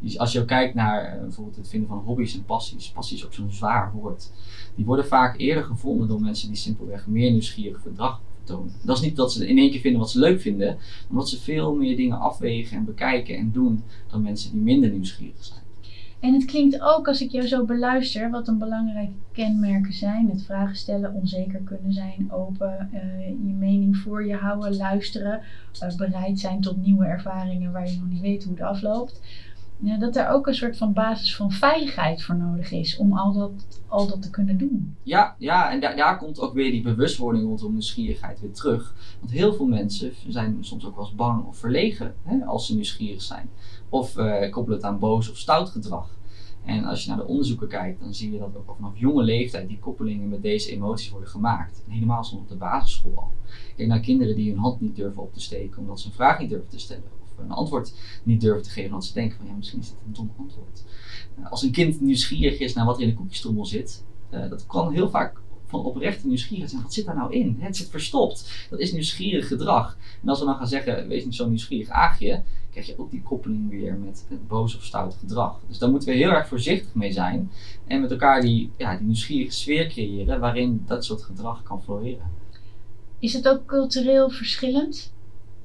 Dus 0.00 0.18
als 0.18 0.32
je 0.32 0.44
kijkt 0.44 0.74
naar 0.74 1.04
eh, 1.04 1.20
bijvoorbeeld 1.20 1.56
het 1.56 1.68
vinden 1.68 1.88
van 1.88 1.98
hobby's 1.98 2.34
en 2.34 2.44
passies, 2.44 2.90
passie 2.90 3.16
is 3.16 3.24
ook 3.24 3.34
zo'n 3.34 3.52
zwaar 3.52 3.92
woord. 3.92 4.32
Die 4.74 4.84
worden 4.84 5.06
vaak 5.06 5.38
eerder 5.38 5.64
gevonden 5.64 6.08
door 6.08 6.20
mensen 6.20 6.48
die 6.48 6.56
simpelweg 6.56 7.06
meer 7.06 7.30
nieuwsgierig 7.30 7.80
gedrag 7.82 8.20
vertonen. 8.36 8.72
Dat 8.82 8.96
is 8.96 9.02
niet 9.02 9.16
dat 9.16 9.32
ze 9.32 9.48
in 9.48 9.58
één 9.58 9.70
keer 9.70 9.80
vinden 9.80 10.00
wat 10.00 10.10
ze 10.10 10.18
leuk 10.18 10.40
vinden, 10.40 10.66
maar 10.76 11.08
omdat 11.10 11.28
ze 11.28 11.40
veel 11.40 11.74
meer 11.74 11.96
dingen 11.96 12.18
afwegen 12.18 12.76
en 12.76 12.84
bekijken 12.84 13.36
en 13.36 13.50
doen 13.52 13.82
dan 14.10 14.22
mensen 14.22 14.52
die 14.52 14.60
minder 14.60 14.90
nieuwsgierig 14.90 15.44
zijn. 15.44 15.60
En 16.20 16.34
het 16.34 16.44
klinkt 16.44 16.80
ook, 16.80 17.08
als 17.08 17.20
ik 17.20 17.30
jou 17.30 17.46
zo 17.46 17.64
beluister, 17.64 18.30
wat 18.30 18.48
een 18.48 18.58
belangrijke 18.58 19.12
kenmerken 19.32 19.92
zijn. 19.92 20.30
Het 20.30 20.42
vragen 20.42 20.76
stellen, 20.76 21.14
onzeker 21.14 21.60
kunnen 21.60 21.92
zijn, 21.92 22.32
open, 22.32 22.88
eh, 22.92 23.28
je 23.28 23.54
mening 23.58 23.96
voor 23.96 24.26
je 24.26 24.34
houden, 24.34 24.76
luisteren, 24.76 25.40
eh, 25.80 25.96
bereid 25.96 26.38
zijn 26.38 26.60
tot 26.60 26.76
nieuwe 26.76 27.04
ervaringen 27.04 27.72
waar 27.72 27.90
je 27.90 27.96
nog 27.96 28.08
niet 28.08 28.20
weet 28.20 28.44
hoe 28.44 28.52
het 28.52 28.62
afloopt. 28.62 29.20
Ja, 29.82 29.98
dat 29.98 30.16
er 30.16 30.28
ook 30.28 30.46
een 30.46 30.54
soort 30.54 30.76
van 30.76 30.92
basis 30.92 31.36
van 31.36 31.50
veiligheid 31.50 32.22
voor 32.22 32.36
nodig 32.36 32.72
is 32.72 32.96
om 32.96 33.12
al 33.12 33.32
dat, 33.32 33.82
al 33.86 34.06
dat 34.06 34.22
te 34.22 34.30
kunnen 34.30 34.58
doen. 34.58 34.96
Ja, 35.02 35.34
ja 35.38 35.70
en 35.72 35.80
daar, 35.80 35.96
daar 35.96 36.18
komt 36.18 36.40
ook 36.40 36.54
weer 36.54 36.70
die 36.70 36.82
bewustwording 36.82 37.44
rondom 37.44 37.72
nieuwsgierigheid 37.72 38.40
weer 38.40 38.52
terug. 38.52 38.94
Want 39.20 39.32
heel 39.32 39.54
veel 39.54 39.66
mensen 39.66 40.12
zijn 40.28 40.56
soms 40.60 40.86
ook 40.86 40.94
wel 40.94 41.04
eens 41.04 41.14
bang 41.14 41.44
of 41.46 41.56
verlegen 41.56 42.14
hè, 42.22 42.44
als 42.44 42.66
ze 42.66 42.74
nieuwsgierig 42.74 43.22
zijn. 43.22 43.50
Of 43.88 44.16
eh, 44.16 44.50
koppelen 44.50 44.78
het 44.78 44.86
aan 44.86 44.98
boos 44.98 45.30
of 45.30 45.36
stout 45.36 45.68
gedrag. 45.68 46.18
En 46.64 46.84
als 46.84 47.02
je 47.02 47.08
naar 47.08 47.18
de 47.18 47.26
onderzoeken 47.26 47.68
kijkt, 47.68 48.00
dan 48.00 48.14
zie 48.14 48.32
je 48.32 48.38
dat 48.38 48.56
ook 48.56 48.68
al 48.68 48.74
vanaf 48.74 48.98
jonge 48.98 49.22
leeftijd 49.22 49.68
die 49.68 49.78
koppelingen 49.78 50.28
met 50.28 50.42
deze 50.42 50.70
emoties 50.70 51.10
worden 51.10 51.28
gemaakt. 51.28 51.84
Helemaal 51.88 52.24
soms 52.24 52.42
op 52.42 52.48
de 52.48 52.56
basisschool 52.56 53.12
al. 53.16 53.32
Kijk 53.76 53.88
naar 53.88 54.00
kinderen 54.00 54.36
die 54.36 54.50
hun 54.50 54.60
hand 54.60 54.80
niet 54.80 54.96
durven 54.96 55.22
op 55.22 55.32
te 55.32 55.40
steken 55.40 55.78
omdat 55.78 56.00
ze 56.00 56.06
een 56.06 56.12
vraag 56.12 56.38
niet 56.38 56.48
durven 56.48 56.68
te 56.68 56.78
stellen. 56.78 57.19
Een 57.42 57.50
antwoord 57.50 57.92
niet 58.22 58.40
durven 58.40 58.62
te 58.62 58.70
geven 58.70 58.90
omdat 58.90 59.04
ze 59.04 59.12
denken 59.12 59.36
van 59.36 59.46
ja, 59.46 59.52
misschien 59.52 59.80
is 59.80 59.88
dit 59.88 59.96
een 60.06 60.12
dom 60.12 60.32
antwoord. 60.38 60.84
Eh, 61.38 61.50
Als 61.50 61.62
een 61.62 61.72
kind 61.72 62.00
nieuwsgierig 62.00 62.58
is 62.58 62.74
naar 62.74 62.84
wat 62.84 62.96
er 62.96 63.02
in 63.02 63.08
de 63.08 63.14
koekjestrommel 63.14 63.66
zit, 63.66 64.04
eh, 64.30 64.48
dat 64.48 64.66
kan 64.66 64.92
heel 64.92 65.10
vaak 65.10 65.40
van 65.66 65.84
oprechte 65.84 66.26
nieuwsgierigheid 66.26 66.70
zijn. 66.70 66.82
Wat 66.82 66.92
zit 66.94 67.06
daar 67.06 67.16
nou 67.16 67.32
in? 67.32 67.56
Het 67.58 67.76
zit 67.76 67.88
verstopt. 67.88 68.66
Dat 68.70 68.78
is 68.78 68.92
nieuwsgierig 68.92 69.46
gedrag. 69.48 69.96
En 70.22 70.28
als 70.28 70.38
we 70.38 70.44
dan 70.44 70.56
gaan 70.56 70.66
zeggen, 70.66 71.08
wees 71.08 71.24
niet 71.24 71.34
zo 71.34 71.48
nieuwsgierig 71.48 71.88
aagje, 71.88 72.42
krijg 72.70 72.86
je 72.86 72.98
ook 72.98 73.10
die 73.10 73.22
koppeling 73.22 73.68
weer 73.70 73.94
met 73.94 74.24
het 74.28 74.48
boos 74.48 74.76
of 74.76 74.84
stout 74.84 75.14
gedrag. 75.14 75.60
Dus 75.68 75.78
daar 75.78 75.90
moeten 75.90 76.08
we 76.08 76.14
heel 76.14 76.30
erg 76.30 76.48
voorzichtig 76.48 76.94
mee 76.94 77.12
zijn. 77.12 77.50
En 77.86 78.00
met 78.00 78.10
elkaar 78.10 78.40
die, 78.40 78.70
ja, 78.76 78.96
die 78.96 79.06
nieuwsgierige 79.06 79.52
sfeer 79.52 79.86
creëren 79.86 80.40
waarin 80.40 80.82
dat 80.86 81.04
soort 81.04 81.22
gedrag 81.22 81.62
kan 81.62 81.82
floreren. 81.82 82.30
Is 83.18 83.32
het 83.32 83.48
ook 83.48 83.66
cultureel 83.66 84.30
verschillend? 84.30 85.12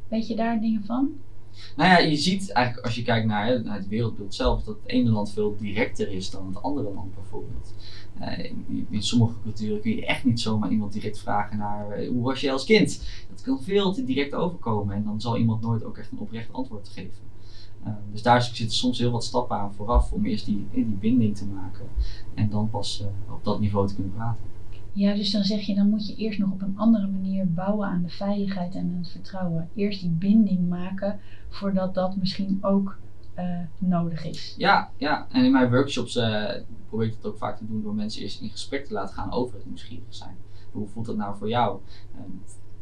Weet 0.07 0.27
je 0.27 0.35
daar 0.35 0.61
dingen 0.61 0.83
van? 0.85 1.09
Nou 1.76 1.89
ja, 1.89 1.98
je 1.98 2.15
ziet 2.15 2.52
eigenlijk 2.52 2.86
als 2.86 2.96
je 2.96 3.04
kijkt 3.04 3.28
naar, 3.28 3.63
naar 3.63 3.78
het 3.78 3.88
wereldbeeld 3.88 4.36
zelf, 4.36 4.63
dat 4.63 4.76
het 4.76 4.91
ene 4.91 5.10
land 5.10 5.32
veel 5.32 5.56
directer 5.60 6.12
is 6.12 6.30
dan 6.30 6.48
het 6.48 6.62
andere 6.62 6.94
land 6.94 7.15
bijvoorbeeld. 7.15 7.74
Eh, 8.20 8.52
in, 8.89 9.04
sommige 9.04 9.34
culturen 9.44 9.82
kun 9.82 9.96
je 9.96 10.06
echt 10.06 10.24
niet 10.24 10.39
zomaar 10.39 10.72
iemand 10.72 10.94
direct 10.94 11.20
vragen 11.20 11.58
naar 11.58 11.91
eh, 11.91 12.10
hoe 12.10 12.24
was 12.24 12.41
je 12.41 12.52
als 12.52 12.65
kind. 12.65 13.04
Dat 13.30 13.41
kan 13.41 13.63
veel 13.63 13.94
te 13.94 14.04
direct 14.04 14.34
overkomen 14.34 14.96
en 14.96 15.04
dan 15.04 15.22
zal 15.22 15.38
iemand 15.38 15.62
nooit 15.62 15.84
ook 15.84 15.98
echt 15.98 16.12
een 16.12 16.20
oprecht 16.20 16.54
antwoord 16.54 16.89
geven. 16.89 17.24
Eh, 17.84 17.94
dus 18.12 18.22
daar 18.22 18.41
zitten 18.41 18.78
soms 18.78 19.00
heel 19.00 19.12
wat 19.12 19.24
stappen 19.24 19.58
aan 19.58 19.74
vooraf 19.74 20.12
om 20.12 20.26
eerst 20.26 20.46
die, 20.46 20.68
die 20.72 20.86
binding 20.86 21.38
te 21.38 21.46
maken 21.46 21.88
en 22.34 22.50
dan 22.50 22.70
pas 22.70 23.04
op 23.30 23.44
dat 23.44 23.60
niveau 23.60 23.88
te 23.88 23.94
kunnen 23.96 24.13
praten. 24.13 24.55
Ja, 24.95 25.13
dus 25.13 25.31
dan 25.31 25.43
zeg 25.43 25.62
je, 25.62 25.75
dan 25.75 25.89
moet 25.89 26.08
je 26.08 26.15
eerst 26.15 26.39
nog 26.39 26.51
op 26.51 26.62
een 26.62 26.77
andere 26.77 27.08
manier 27.08 27.53
bouwen 27.53 27.88
aan 27.88 28.03
de 28.03 28.10
veiligheid 28.10 28.75
en 28.75 28.81
aan 28.81 29.01
het 29.01 29.10
vertrouwen. 29.12 29.69
Eerst 29.75 30.01
die 30.01 30.10
binding 30.10 30.69
maken 30.69 31.19
voordat 31.49 31.93
dat 31.93 32.15
misschien 32.15 32.58
ook 32.62 32.97
eh, 33.34 33.60
nodig 33.77 34.25
is. 34.25 34.55
Ja, 34.58 34.91
ja, 34.97 35.27
en 35.31 35.45
in 35.45 35.51
mijn 35.51 35.69
workshops 35.69 36.15
eh, 36.15 36.53
probeer 36.88 37.08
ik 37.08 37.21
dat 37.21 37.31
ook 37.31 37.38
vaak 37.38 37.58
te 37.58 37.65
doen 37.67 37.81
door 37.81 37.95
mensen 37.95 38.21
eerst 38.21 38.41
in 38.41 38.49
gesprek 38.49 38.86
te 38.86 38.93
laten 38.93 39.15
gaan 39.15 39.31
over 39.31 39.55
het 39.55 39.65
nieuwsgierig 39.65 40.03
zijn. 40.10 40.36
Hoe 40.71 40.88
voelt 40.88 41.05
dat 41.05 41.17
nou 41.17 41.38
voor 41.38 41.49
jou? 41.49 41.79
Eh, 42.15 42.21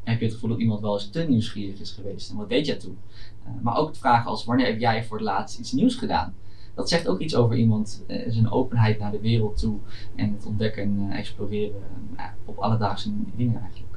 heb 0.03 0.19
je 0.19 0.25
het 0.25 0.33
gevoel 0.33 0.49
dat 0.49 0.59
iemand 0.59 0.81
wel 0.81 0.93
eens 0.93 1.09
te 1.09 1.21
nieuwsgierig 1.21 1.79
is 1.79 1.91
geweest 1.91 2.29
en 2.29 2.37
wat 2.37 2.49
deed 2.49 2.65
jij 2.65 2.75
toen? 2.75 2.97
Eh, 3.43 3.51
maar 3.61 3.77
ook 3.77 3.95
vragen 3.95 4.29
als 4.29 4.45
wanneer 4.45 4.65
heb 4.65 4.79
jij 4.79 5.03
voor 5.03 5.17
het 5.17 5.25
laatst 5.25 5.59
iets 5.59 5.71
nieuws 5.71 5.95
gedaan? 5.95 6.33
Dat 6.73 6.89
zegt 6.89 7.07
ook 7.07 7.19
iets 7.19 7.35
over 7.35 7.57
iemand, 7.57 8.03
eh, 8.07 8.31
zijn 8.31 8.51
openheid 8.51 8.99
naar 8.99 9.11
de 9.11 9.19
wereld 9.19 9.57
toe 9.59 9.77
en 10.15 10.33
het 10.33 10.45
ontdekken 10.45 10.83
en 10.83 11.07
eh, 11.09 11.17
exploreren 11.17 11.81
eh, 12.15 12.25
op 12.45 12.57
alledaagse 12.57 13.11
dingen 13.35 13.61
eigenlijk. 13.61 13.93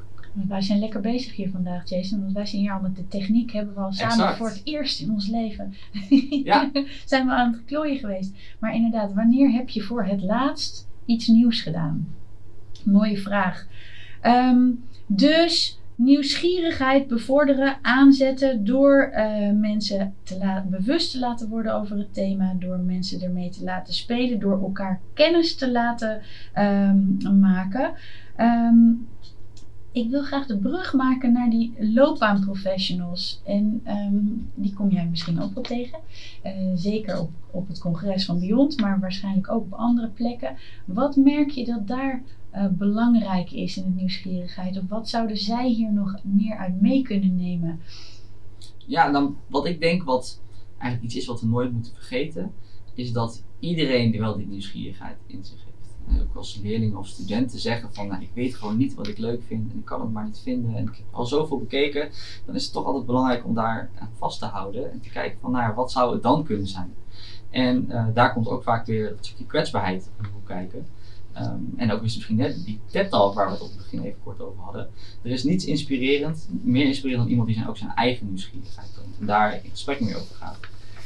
Wij 0.47 0.61
zijn 0.61 0.79
lekker 0.79 1.01
bezig 1.01 1.35
hier 1.35 1.49
vandaag, 1.49 1.89
Jason. 1.89 2.21
Want 2.21 2.33
wij 2.33 2.45
zijn 2.45 2.61
hier 2.61 2.71
al 2.73 2.81
met 2.81 2.95
de 2.95 3.07
techniek. 3.07 3.51
Hebben 3.51 3.73
we 3.73 3.79
al 3.79 3.93
samen 3.93 4.13
Exact. 4.13 4.37
voor 4.37 4.47
het 4.47 4.61
eerst 4.63 4.99
in 4.99 5.11
ons 5.11 5.27
leven. 5.27 5.73
Ja. 6.43 6.71
zijn 7.05 7.25
we 7.25 7.31
aan 7.31 7.51
het 7.51 7.65
klooien 7.65 7.97
geweest. 7.97 8.33
Maar 8.59 8.75
inderdaad, 8.75 9.13
wanneer 9.13 9.51
heb 9.51 9.69
je 9.69 9.81
voor 9.81 10.05
het 10.05 10.21
laatst 10.21 10.87
iets 11.05 11.27
nieuws 11.27 11.61
gedaan? 11.61 12.07
Mooie 12.83 13.17
vraag. 13.17 13.67
Ehm, 14.21 14.69
dus 15.07 15.76
nieuwsgierigheid 15.97 17.07
bevorderen, 17.07 17.77
aanzetten 17.81 18.65
door 18.65 19.01
eh, 19.01 19.51
mensen 19.51 20.13
te 20.23 20.61
bewust 20.69 21.11
te 21.11 21.19
laten 21.19 21.49
worden 21.49 21.75
over 21.75 21.97
het 21.97 22.13
thema, 22.13 22.55
door 22.59 22.79
mensen 22.79 23.21
ermee 23.21 23.49
te 23.49 23.63
laten 23.63 23.93
spelen, 23.93 24.39
door 24.39 24.61
elkaar 24.61 24.99
kennis 25.13 25.55
te 25.55 25.71
laten 25.71 26.21
ehm, 26.53 27.39
maken. 27.39 27.93
Ehm, 28.35 28.91
ik 29.91 30.09
wil 30.09 30.23
graag 30.23 30.45
de 30.45 30.57
brug 30.57 30.93
maken 30.93 31.31
naar 31.31 31.49
die 31.49 31.73
loopbaanprofessionals. 31.79 33.41
En 33.45 33.81
ehm, 33.83 34.23
die 34.55 34.73
kom 34.73 34.89
jij 34.89 35.05
misschien 35.05 35.41
ook 35.41 35.53
wel 35.53 35.63
tegen. 35.63 35.99
Eh, 36.43 36.53
zeker 36.75 37.19
op, 37.19 37.29
op 37.51 37.67
het 37.67 37.79
congres 37.79 38.25
van 38.25 38.39
Beyond, 38.39 38.79
maar 38.79 38.99
waarschijnlijk 38.99 39.51
ook 39.51 39.63
op 39.63 39.73
andere 39.73 40.07
plekken. 40.07 40.55
Wat 40.85 41.15
merk 41.15 41.49
je 41.49 41.65
dat 41.65 41.87
daar 41.87 42.21
eh, 42.57 42.65
belangrijk 42.71 43.51
is 43.51 43.77
in 43.77 43.83
het 43.83 43.95
nieuwsgierigheid? 43.95 44.77
Of 44.77 44.83
wat 44.87 45.09
zouden 45.09 45.37
zij 45.37 45.69
hier 45.69 45.93
nog 45.93 46.15
meer 46.23 46.57
uit 46.57 46.81
mee 46.81 47.01
kunnen 47.01 47.35
nemen? 47.35 47.79
Ja, 48.85 49.11
dan 49.11 49.37
wat 49.47 49.65
ik 49.65 49.79
denk 49.79 50.03
wat 50.03 50.41
eigenlijk 50.77 51.03
iets 51.03 51.15
is 51.15 51.25
wat 51.27 51.41
we 51.41 51.47
nooit 51.47 51.71
moeten 51.71 51.93
vergeten, 51.93 52.51
is 52.93 53.11
dat 53.11 53.43
iedereen 53.59 54.17
wel 54.19 54.37
die 54.37 54.47
nieuwsgierigheid 54.47 55.17
in 55.27 55.45
zich 55.45 55.65
heeft. 55.65 55.75
eh, 56.07 56.21
ook 56.21 56.35
als 56.35 56.59
leerlingen 56.63 56.97
of 56.97 57.07
studenten 57.07 57.59
zeggen 57.59 57.93
van 57.93 58.07
nou, 58.07 58.21
ik 58.21 58.31
weet 58.33 58.55
gewoon 58.55 58.77
niet 58.77 58.93
wat 58.93 59.07
ik 59.07 59.17
leuk 59.17 59.43
vind 59.47 59.71
en 59.71 59.77
ik 59.77 59.85
kan 59.85 60.01
het 60.01 60.11
maar 60.11 60.25
niet 60.25 60.39
vinden 60.39 60.75
en 60.75 60.83
ik 60.87 60.95
heb 60.95 61.05
al 61.11 61.25
zoveel 61.25 61.57
bekeken, 61.57 62.09
dan 62.45 62.55
is 62.55 62.63
het 62.63 62.73
toch 62.73 62.85
altijd 62.85 63.05
belangrijk 63.05 63.45
om 63.45 63.53
daar 63.53 63.89
aan 63.99 64.09
vast 64.17 64.39
te 64.39 64.45
houden 64.45 64.91
en 64.91 64.99
te 65.01 65.09
kijken 65.09 65.39
van 65.39 65.51
nou 65.51 65.73
wat 65.75 65.91
zou 65.91 66.13
het 66.13 66.23
dan 66.23 66.43
kunnen 66.43 66.67
zijn. 66.67 66.93
En 67.49 67.85
uh, 67.89 68.05
daar 68.13 68.33
komt 68.33 68.47
ook 68.47 68.63
vaak 68.63 68.85
weer 68.85 69.07
het 69.09 69.25
stukje 69.25 69.45
kwetsbaarheid 69.45 70.09
hoe 70.17 70.43
kijken. 70.45 70.85
Um, 71.41 71.73
en 71.75 71.91
ook 71.91 72.01
misschien 72.01 72.35
net 72.35 72.65
die 72.65 72.79
TED-talk 72.85 73.33
waar 73.33 73.45
we 73.45 73.51
het 73.51 73.61
op 73.61 73.67
het 73.67 73.77
begin 73.77 74.03
even 74.03 74.19
kort 74.23 74.41
over 74.41 74.63
hadden. 74.63 74.89
Er 75.21 75.31
is 75.31 75.43
niets 75.43 75.65
inspirerend, 75.65 76.47
meer 76.49 76.85
inspirerend 76.85 77.21
dan 77.23 77.31
iemand 77.31 77.47
die 77.47 77.57
zijn, 77.57 77.69
ook 77.69 77.77
zijn 77.77 77.93
eigen 77.93 78.27
nieuwsgierigheid 78.27 78.93
toont 78.93 79.19
en 79.19 79.25
daar 79.25 79.53
in 79.63 79.69
gesprek 79.69 79.99
mee 79.99 80.15
over 80.15 80.35
gaat. 80.35 80.59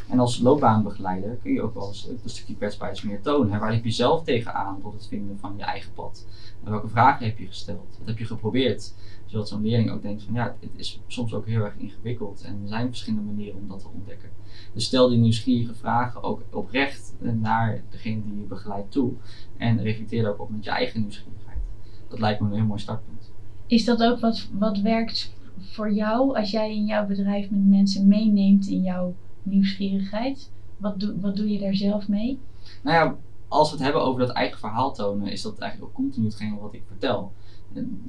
En 0.10 0.20
als 0.20 0.40
loopbaanbegeleider 0.40 1.38
kun 1.44 1.54
je 1.54 1.62
ook 1.62 1.74
wel 1.74 1.88
eens 1.88 2.08
een 2.08 2.30
stukje 2.30 2.56
kwetsbaarheid 2.56 3.04
meer 3.04 3.22
tonen. 3.22 3.60
Waar 3.60 3.72
liep 3.72 3.84
je 3.84 3.92
zelf 3.92 4.24
tegenaan 4.24 4.82
tot 4.82 4.94
het 4.94 5.08
vinden 5.08 5.40
van 5.40 5.54
je 5.58 5.64
eigen 5.64 5.94
pad? 5.94 6.26
Welke 6.64 6.88
vragen 6.88 7.26
heb 7.26 7.38
je 7.38 7.48
gesteld? 7.48 7.96
Wat 7.98 8.08
heb 8.08 8.18
je 8.18 8.26
geprobeerd? 8.26 8.94
Zodat 9.32 9.48
zo'n 9.48 9.62
leerling 9.62 9.92
ook 9.92 10.02
denkt 10.02 10.24
van 10.24 10.34
ja, 10.34 10.56
het 10.60 10.70
is 10.76 11.00
soms 11.08 11.34
ook 11.34 11.46
heel 11.46 11.64
erg 11.64 11.76
ingewikkeld 11.78 12.44
en 12.44 12.60
er 12.62 12.68
zijn 12.68 12.88
verschillende 12.88 13.26
manieren 13.26 13.60
om 13.60 13.68
dat 13.68 13.80
te 13.80 13.88
ontdekken. 13.94 14.30
Dus 14.74 14.86
stel 14.86 15.10
die 15.10 15.18
nieuwsgierige 15.18 15.74
vragen 15.74 16.24
ook 16.24 16.42
oprecht 16.50 17.14
naar 17.20 17.84
degene 17.90 18.22
die 18.24 18.40
je 18.40 18.46
begeleidt 18.46 18.92
toe 18.92 19.12
en 19.58 19.82
reflecteer 19.82 20.30
ook 20.30 20.42
op 20.42 20.50
met 20.50 20.64
je 20.64 20.70
eigen 20.70 21.02
nieuwsgierigheid. 21.02 21.60
Dat 22.08 22.20
lijkt 22.20 22.40
me 22.40 22.48
een 22.48 22.54
heel 22.54 22.66
mooi 22.66 22.80
startpunt. 22.80 23.32
Is 23.68 23.86
dat 23.86 24.04
ook 24.04 24.20
wat, 24.20 24.50
wat 24.58 24.80
werkt 24.80 25.36
voor 25.60 25.94
jou 25.94 26.38
als 26.38 26.52
jij 26.52 26.76
in 26.76 26.86
jouw 26.86 27.06
bedrijf 27.06 27.50
met 27.50 27.66
mensen 27.66 28.08
meeneemt 28.08 28.68
in 28.68 28.82
jouw 28.82 29.16
nieuwsgierigheid? 29.44 30.52
Wat, 30.78 31.00
doe, 31.00 31.20
wat 31.20 31.36
doe 31.36 31.50
je 31.50 31.60
daar 31.60 31.76
zelf 31.76 32.08
mee? 32.08 32.40
Nou 32.84 32.96
ja, 32.96 33.18
als 33.48 33.70
we 33.70 33.76
het 33.76 33.84
hebben 33.84 34.02
over 34.02 34.20
dat 34.20 34.36
eigen 34.36 34.60
verhaal 34.60 34.94
tonen, 34.94 35.28
is 35.28 35.42
dat 35.42 35.58
eigenlijk 35.58 35.92
ook 35.92 35.96
continu 35.96 36.26
hetgeen 36.26 36.60
wat 36.60 36.74
ik 36.74 36.84
vertel. 36.88 37.32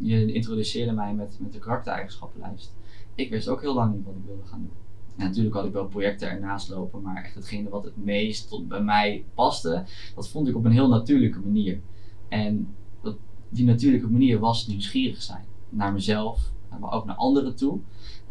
Je 0.00 0.32
introduceerde 0.32 0.92
mij 0.92 1.14
met, 1.14 1.36
met 1.40 1.52
de 1.52 1.58
karaktereigenschappenlijst. 1.58 2.74
Ik 3.14 3.30
wist 3.30 3.48
ook 3.48 3.60
heel 3.60 3.74
lang 3.74 3.94
niet 3.94 4.04
wat 4.04 4.14
ik 4.14 4.24
wilde 4.26 4.46
gaan 4.46 4.60
doen. 4.60 4.80
En 5.16 5.26
natuurlijk 5.26 5.54
had 5.54 5.64
ik 5.64 5.72
wel 5.72 5.86
projecten 5.86 6.30
ernaast 6.30 6.68
lopen, 6.68 7.02
maar 7.02 7.24
echt 7.24 7.34
hetgene 7.34 7.68
wat 7.68 7.84
het 7.84 8.04
meest 8.04 8.48
tot 8.48 8.68
bij 8.68 8.82
mij 8.82 9.24
paste, 9.34 9.84
dat 10.14 10.28
vond 10.28 10.48
ik 10.48 10.56
op 10.56 10.64
een 10.64 10.72
heel 10.72 10.88
natuurlijke 10.88 11.40
manier. 11.40 11.80
En 12.28 12.74
dat, 13.00 13.16
die 13.48 13.64
natuurlijke 13.64 14.10
manier 14.10 14.38
was 14.38 14.66
nieuwsgierig 14.66 15.22
zijn 15.22 15.44
naar 15.68 15.92
mezelf, 15.92 16.51
maar 16.80 16.92
ook 16.92 17.04
naar 17.04 17.16
anderen 17.16 17.56
toe. 17.56 17.78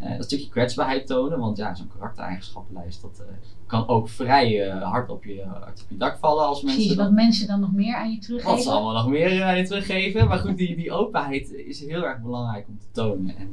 Uh, 0.01 0.17
dat 0.17 0.25
stukje 0.25 0.49
kwetsbaarheid 0.49 1.08
tonen, 1.08 1.39
want 1.39 1.58
ja, 1.58 1.75
zo'n 1.75 1.88
karaktereigenschappenlijst, 1.88 3.01
dat 3.01 3.21
uh, 3.21 3.27
kan 3.65 3.88
ook 3.88 4.10
vrij 4.10 4.67
uh, 4.67 4.84
hard, 4.84 5.10
op 5.10 5.23
je, 5.23 5.43
hard 5.43 5.82
op 5.84 5.89
je 5.89 5.97
dak 5.97 6.17
vallen 6.17 6.45
als 6.45 6.62
mensen. 6.62 6.82
Precies, 6.82 7.01
wat 7.01 7.12
mensen 7.12 7.47
dan 7.47 7.60
nog 7.60 7.71
meer 7.73 7.95
aan 7.95 8.12
je 8.12 8.17
teruggeven. 8.17 8.56
Wat 8.56 8.63
ze 8.63 8.71
allemaal 8.71 8.93
nog 8.93 9.08
meer 9.08 9.43
aan 9.43 9.58
je 9.58 9.63
teruggeven. 9.63 10.27
Maar 10.27 10.39
goed, 10.39 10.58
die, 10.58 10.75
die 10.75 10.91
openheid 10.91 11.51
is 11.51 11.86
heel 11.86 12.04
erg 12.04 12.21
belangrijk 12.21 12.67
om 12.67 12.80
te 12.80 12.86
tonen. 12.91 13.36
En 13.38 13.49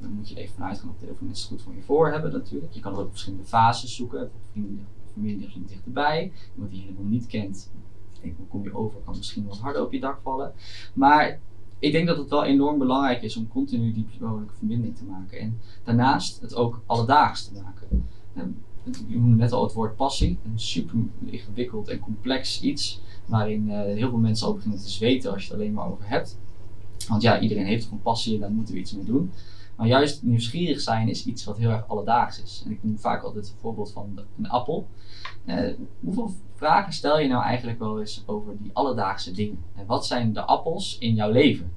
dan 0.00 0.10
moet 0.10 0.28
je 0.28 0.36
even 0.36 0.54
vanuit 0.54 0.78
gaan 0.78 0.88
dat 0.88 1.08
heel 1.08 1.16
veel 1.16 1.26
mensen 1.26 1.48
het 1.48 1.56
goed 1.56 1.62
voor 1.62 1.74
je 1.74 1.82
voor 1.82 2.12
hebben 2.12 2.32
natuurlijk. 2.32 2.72
Je 2.72 2.80
kan 2.80 2.92
er 2.92 2.98
ook 2.98 3.10
verschillende 3.10 3.44
fases 3.44 3.96
zoeken. 3.96 4.30
Vrienden, 4.52 4.86
familie 5.12 5.64
dichterbij. 5.66 6.32
Iemand 6.54 6.70
die 6.70 6.80
je 6.80 6.86
helemaal 6.86 7.10
niet 7.10 7.26
kent. 7.26 7.70
Denk, 8.20 8.36
hoe 8.36 8.46
kom 8.46 8.62
je 8.62 8.74
over? 8.74 9.00
Kan 9.04 9.16
misschien 9.16 9.46
wat 9.46 9.58
harder 9.58 9.82
op 9.82 9.92
je 9.92 10.00
dak 10.00 10.18
vallen. 10.22 10.52
Maar 10.94 11.38
ik 11.78 11.92
denk 11.92 12.06
dat 12.06 12.16
het 12.16 12.30
wel 12.30 12.44
enorm 12.44 12.78
belangrijk 12.78 13.22
is 13.22 13.36
om 13.36 13.48
continu 13.48 13.92
die 13.92 14.04
persoonlijke 14.04 14.54
verbinding 14.54 14.96
te 14.96 15.04
maken. 15.04 15.38
En 15.38 15.58
daarnaast 15.84 16.40
het 16.40 16.54
ook 16.54 16.82
alledaags 16.86 17.44
te 17.44 17.52
maken. 17.62 18.06
Ehm, 18.34 18.48
je 19.06 19.18
noemde 19.18 19.36
net 19.36 19.52
al 19.52 19.62
het 19.62 19.72
woord 19.72 19.96
passie. 19.96 20.38
Een 20.44 20.60
super 20.60 20.94
ingewikkeld 21.24 21.88
en 21.88 21.98
complex 21.98 22.60
iets. 22.60 23.00
Waarin 23.26 23.68
uh, 23.68 23.74
heel 23.74 24.08
veel 24.08 24.18
mensen 24.18 24.46
ook 24.46 24.54
beginnen 24.54 24.80
te 24.80 24.90
zweten 24.90 25.32
als 25.32 25.42
je 25.42 25.50
het 25.50 25.60
alleen 25.60 25.72
maar 25.72 25.90
over 25.90 26.08
hebt. 26.08 26.38
Want 27.08 27.22
ja, 27.22 27.40
iedereen 27.40 27.66
heeft 27.66 27.84
gewoon 27.84 28.02
passie 28.02 28.34
en 28.34 28.40
daar 28.40 28.50
moeten 28.50 28.74
we 28.74 28.80
iets 28.80 28.92
mee 28.92 29.04
doen. 29.04 29.30
Maar 29.76 29.86
juist 29.86 30.22
nieuwsgierig 30.22 30.80
zijn 30.80 31.08
is 31.08 31.26
iets 31.26 31.44
wat 31.44 31.56
heel 31.56 31.70
erg 31.70 31.88
alledaags 31.88 32.42
is. 32.42 32.62
En 32.64 32.70
ik 32.70 32.84
noem 32.84 32.98
vaak 32.98 33.22
altijd 33.22 33.48
een 33.48 33.58
voorbeeld 33.60 33.92
van 33.92 34.20
een 34.38 34.48
appel. 34.48 34.88
Uh, 35.44 35.74
hoeveel 36.00 36.30
vragen 36.54 36.92
stel 36.92 37.18
je 37.18 37.28
nou 37.28 37.42
eigenlijk 37.42 37.78
wel 37.78 38.00
eens 38.00 38.22
over 38.26 38.56
die 38.58 38.70
alledaagse 38.72 39.32
dingen? 39.32 39.64
En 39.74 39.86
wat 39.86 40.06
zijn 40.06 40.32
de 40.32 40.40
appels 40.40 40.98
in 40.98 41.14
jouw 41.14 41.30
leven? 41.30 41.72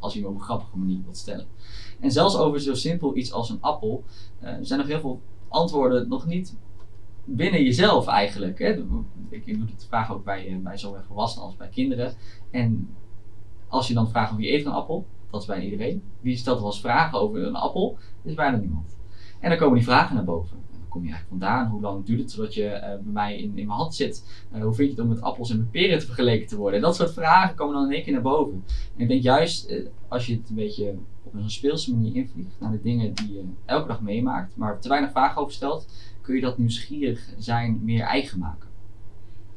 Als 0.00 0.14
je 0.14 0.20
hem 0.20 0.28
op 0.28 0.34
een 0.34 0.40
grappige 0.40 0.78
manier 0.78 1.02
wilt 1.02 1.16
stellen. 1.16 1.46
En 2.00 2.10
zelfs 2.10 2.36
over 2.36 2.60
zo 2.60 2.74
simpel 2.74 3.16
iets 3.16 3.32
als 3.32 3.50
een 3.50 3.60
appel 3.60 4.04
uh, 4.42 4.54
zijn 4.60 4.78
nog 4.78 4.88
heel 4.88 5.00
veel 5.00 5.20
antwoorden 5.48 6.08
nog 6.08 6.26
niet 6.26 6.56
binnen 7.24 7.62
jezelf 7.62 8.06
eigenlijk. 8.06 8.58
Hè? 8.58 8.70
Ik, 9.28 9.46
doe 9.46 9.66
het 9.70 9.86
vaak 9.88 10.10
ook 10.10 10.24
bij, 10.24 10.48
eh, 10.48 10.56
bij 10.56 10.76
zowel 10.76 11.02
volwassenen 11.02 11.46
als 11.46 11.56
bij 11.56 11.68
kinderen. 11.68 12.14
En 12.50 12.96
als 13.68 13.88
je 13.88 13.94
dan 13.94 14.10
vraagt 14.10 14.36
wie 14.36 14.52
eet 14.52 14.66
een 14.66 14.72
appel, 14.72 15.06
dat 15.30 15.40
is 15.40 15.46
bijna 15.46 15.64
iedereen. 15.64 16.02
Wie 16.20 16.36
stelt 16.36 16.58
wel 16.58 16.66
eens 16.66 16.80
vragen 16.80 17.20
over 17.20 17.42
een 17.42 17.54
appel? 17.54 17.98
Is 18.22 18.34
bijna 18.34 18.56
niemand. 18.56 18.96
En 19.40 19.48
dan 19.48 19.58
komen 19.58 19.74
die 19.74 19.84
vragen 19.84 20.14
naar 20.14 20.24
boven. 20.24 20.56
En 20.56 20.78
dan 20.78 20.88
kom 20.88 21.04
je 21.04 21.10
eigenlijk 21.10 21.42
vandaan? 21.42 21.70
Hoe 21.70 21.80
lang 21.80 22.04
duurt 22.04 22.20
het 22.20 22.30
zodat 22.30 22.54
je 22.54 22.64
uh, 22.64 22.80
bij 22.80 23.12
mij 23.12 23.36
in, 23.36 23.44
in 23.44 23.66
mijn 23.66 23.78
hand 23.78 23.94
zit? 23.94 24.24
Uh, 24.54 24.62
hoe 24.62 24.74
vind 24.74 24.88
je 24.90 24.94
het 24.94 25.04
om 25.04 25.08
met 25.08 25.20
appels 25.20 25.50
en 25.50 25.70
peren 25.70 25.98
te 25.98 26.06
vergeleken 26.06 26.46
te 26.46 26.56
worden? 26.56 26.78
En 26.78 26.84
dat 26.84 26.96
soort 26.96 27.12
vragen 27.12 27.54
komen 27.54 27.74
dan 27.74 27.84
in 27.84 27.92
één 27.92 28.02
keer 28.02 28.12
naar 28.12 28.22
boven. 28.22 28.64
En 28.96 29.02
ik 29.02 29.08
denk 29.08 29.22
juist, 29.22 29.70
uh, 29.70 29.86
als 30.08 30.26
je 30.26 30.34
het 30.34 30.48
een 30.48 30.54
beetje 30.54 30.94
op 31.22 31.34
een 31.34 31.50
speelse 31.50 31.94
manier 31.94 32.14
invliegt 32.14 32.60
naar 32.60 32.70
de 32.70 32.82
dingen 32.82 33.14
die 33.14 33.32
je 33.32 33.44
elke 33.64 33.88
dag 33.88 34.00
meemaakt, 34.00 34.56
maar 34.56 34.78
te 34.80 34.88
weinig 34.88 35.10
vragen 35.10 35.40
over 35.40 35.52
stelt, 35.52 35.88
kun 36.20 36.34
je 36.34 36.40
dat 36.40 36.58
nieuwsgierig 36.58 37.28
zijn 37.38 37.80
meer 37.82 38.02
eigen 38.02 38.38
maken. 38.38 38.68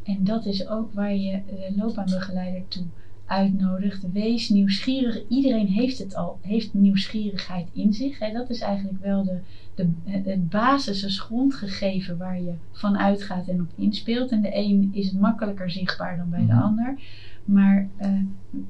En 0.04 0.24
dat 0.24 0.46
is 0.46 0.68
ook 0.68 0.94
waar 0.94 1.16
je 1.16 1.42
de 1.46 1.74
loopbaanbegeleider 1.78 2.68
toe 2.68 2.86
uitnodigt. 3.30 4.12
Wees 4.12 4.50
nieuwsgierig. 4.50 5.28
Iedereen 5.28 5.68
heeft 5.68 5.98
het 5.98 6.16
al, 6.16 6.40
heeft 6.42 6.74
nieuwsgierigheid 6.74 7.68
in 7.74 7.94
zich. 7.94 8.20
Hè. 8.20 8.32
Dat 8.34 8.50
is 8.50 8.60
eigenlijk 8.62 9.04
wel 9.04 9.24
de, 9.24 9.40
de, 9.76 9.90
het 10.06 10.50
basis, 10.50 11.02
het 11.02 11.18
grondgegeven 11.18 12.18
waar 12.18 12.42
je 12.42 12.54
van 12.72 12.98
uitgaat 12.98 13.48
en 13.48 13.62
op 13.62 13.68
inspeelt. 13.76 14.32
En 14.32 14.42
de 14.42 14.56
een 14.56 14.90
is 14.94 15.10
het 15.10 15.20
makkelijker 15.20 15.72
zichtbaar 15.72 16.18
dan 16.18 16.30
bij 16.30 16.46
de 16.46 16.54
Mhm. 16.54 16.62
ander. 16.62 17.00
Maar 17.46 17.90
eh, 17.98 18.10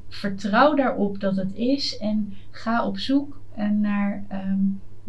vertrouw 0.08 0.76
daarop 0.76 1.20
dat 1.20 1.36
het 1.36 1.56
is 1.56 1.98
en 1.98 2.34
ga 2.52 2.86
op 2.86 2.98
zoek 2.98 3.42
eh, 3.56 3.70
naar 3.70 4.24
ehm, 4.28 4.60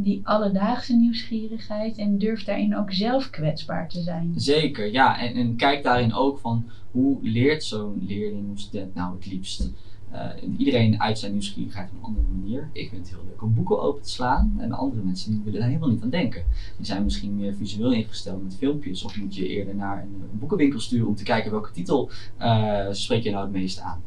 die 0.02 0.20
alledaagse 0.22 0.96
nieuwsgierigheid 0.96 1.98
en 1.98 2.18
durf 2.18 2.44
daarin 2.44 2.76
ook 2.76 2.92
zelf 2.92 3.30
kwetsbaar 3.30 3.88
te 3.88 4.00
zijn. 4.00 4.32
Zeker, 4.36 4.92
ja. 4.92 5.18
En, 5.20 5.34
en 5.34 5.56
kijk 5.56 5.82
daarin 5.82 6.14
ook 6.14 6.38
van 6.38 6.64
hoe 6.90 7.18
leert 7.22 7.64
zo'n 7.64 8.02
leerling 8.06 8.50
of 8.52 8.58
student 8.58 8.94
nou 8.94 9.14
het 9.14 9.26
liefst. 9.26 9.70
Uh, 10.12 10.30
iedereen 10.58 11.00
uit 11.00 11.18
zijn 11.18 11.32
nieuwsgierigheid 11.32 11.90
op 11.90 11.96
een 11.98 12.04
andere 12.04 12.26
manier. 12.26 12.68
Ik 12.72 12.88
vind 12.88 13.00
het 13.00 13.16
heel 13.16 13.24
leuk 13.28 13.42
om 13.42 13.54
boeken 13.54 13.80
open 13.80 14.02
te 14.02 14.10
slaan. 14.10 14.56
En 14.58 14.72
andere 14.72 15.02
mensen 15.02 15.30
die 15.30 15.40
willen 15.44 15.58
daar 15.60 15.68
helemaal 15.68 15.90
niet 15.90 16.02
aan 16.02 16.10
denken. 16.10 16.44
Die 16.76 16.86
zijn 16.86 17.04
misschien 17.04 17.36
meer 17.36 17.54
visueel 17.54 17.92
ingesteld 17.92 18.42
met 18.42 18.56
filmpjes. 18.56 19.04
Of 19.04 19.16
moet 19.16 19.34
je 19.34 19.48
eerder 19.48 19.74
naar 19.74 20.02
een, 20.02 20.22
een 20.32 20.38
boekenwinkel 20.38 20.80
sturen 20.80 21.06
om 21.06 21.14
te 21.14 21.22
kijken 21.22 21.50
welke 21.50 21.72
titel 21.72 22.10
uh, 22.40 22.86
spreek 22.90 23.22
je 23.22 23.30
nou 23.30 23.42
het 23.42 23.52
meest 23.52 23.80
aan. 23.80 24.02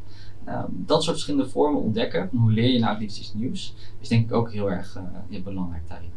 Um, 0.48 0.84
dat 0.86 1.02
soort 1.02 1.16
verschillende 1.16 1.50
vormen 1.50 1.82
ontdekken. 1.82 2.28
Hoe 2.32 2.52
leer 2.52 2.70
je 2.70 2.78
nou 2.78 3.02
iets 3.02 3.34
nieuws. 3.34 3.74
Is 4.00 4.08
denk 4.08 4.24
ik 4.24 4.32
ook 4.32 4.52
heel 4.52 4.70
erg 4.70 4.98
uh, 5.30 5.42
belangrijk 5.44 5.88
daarin. 5.88 6.10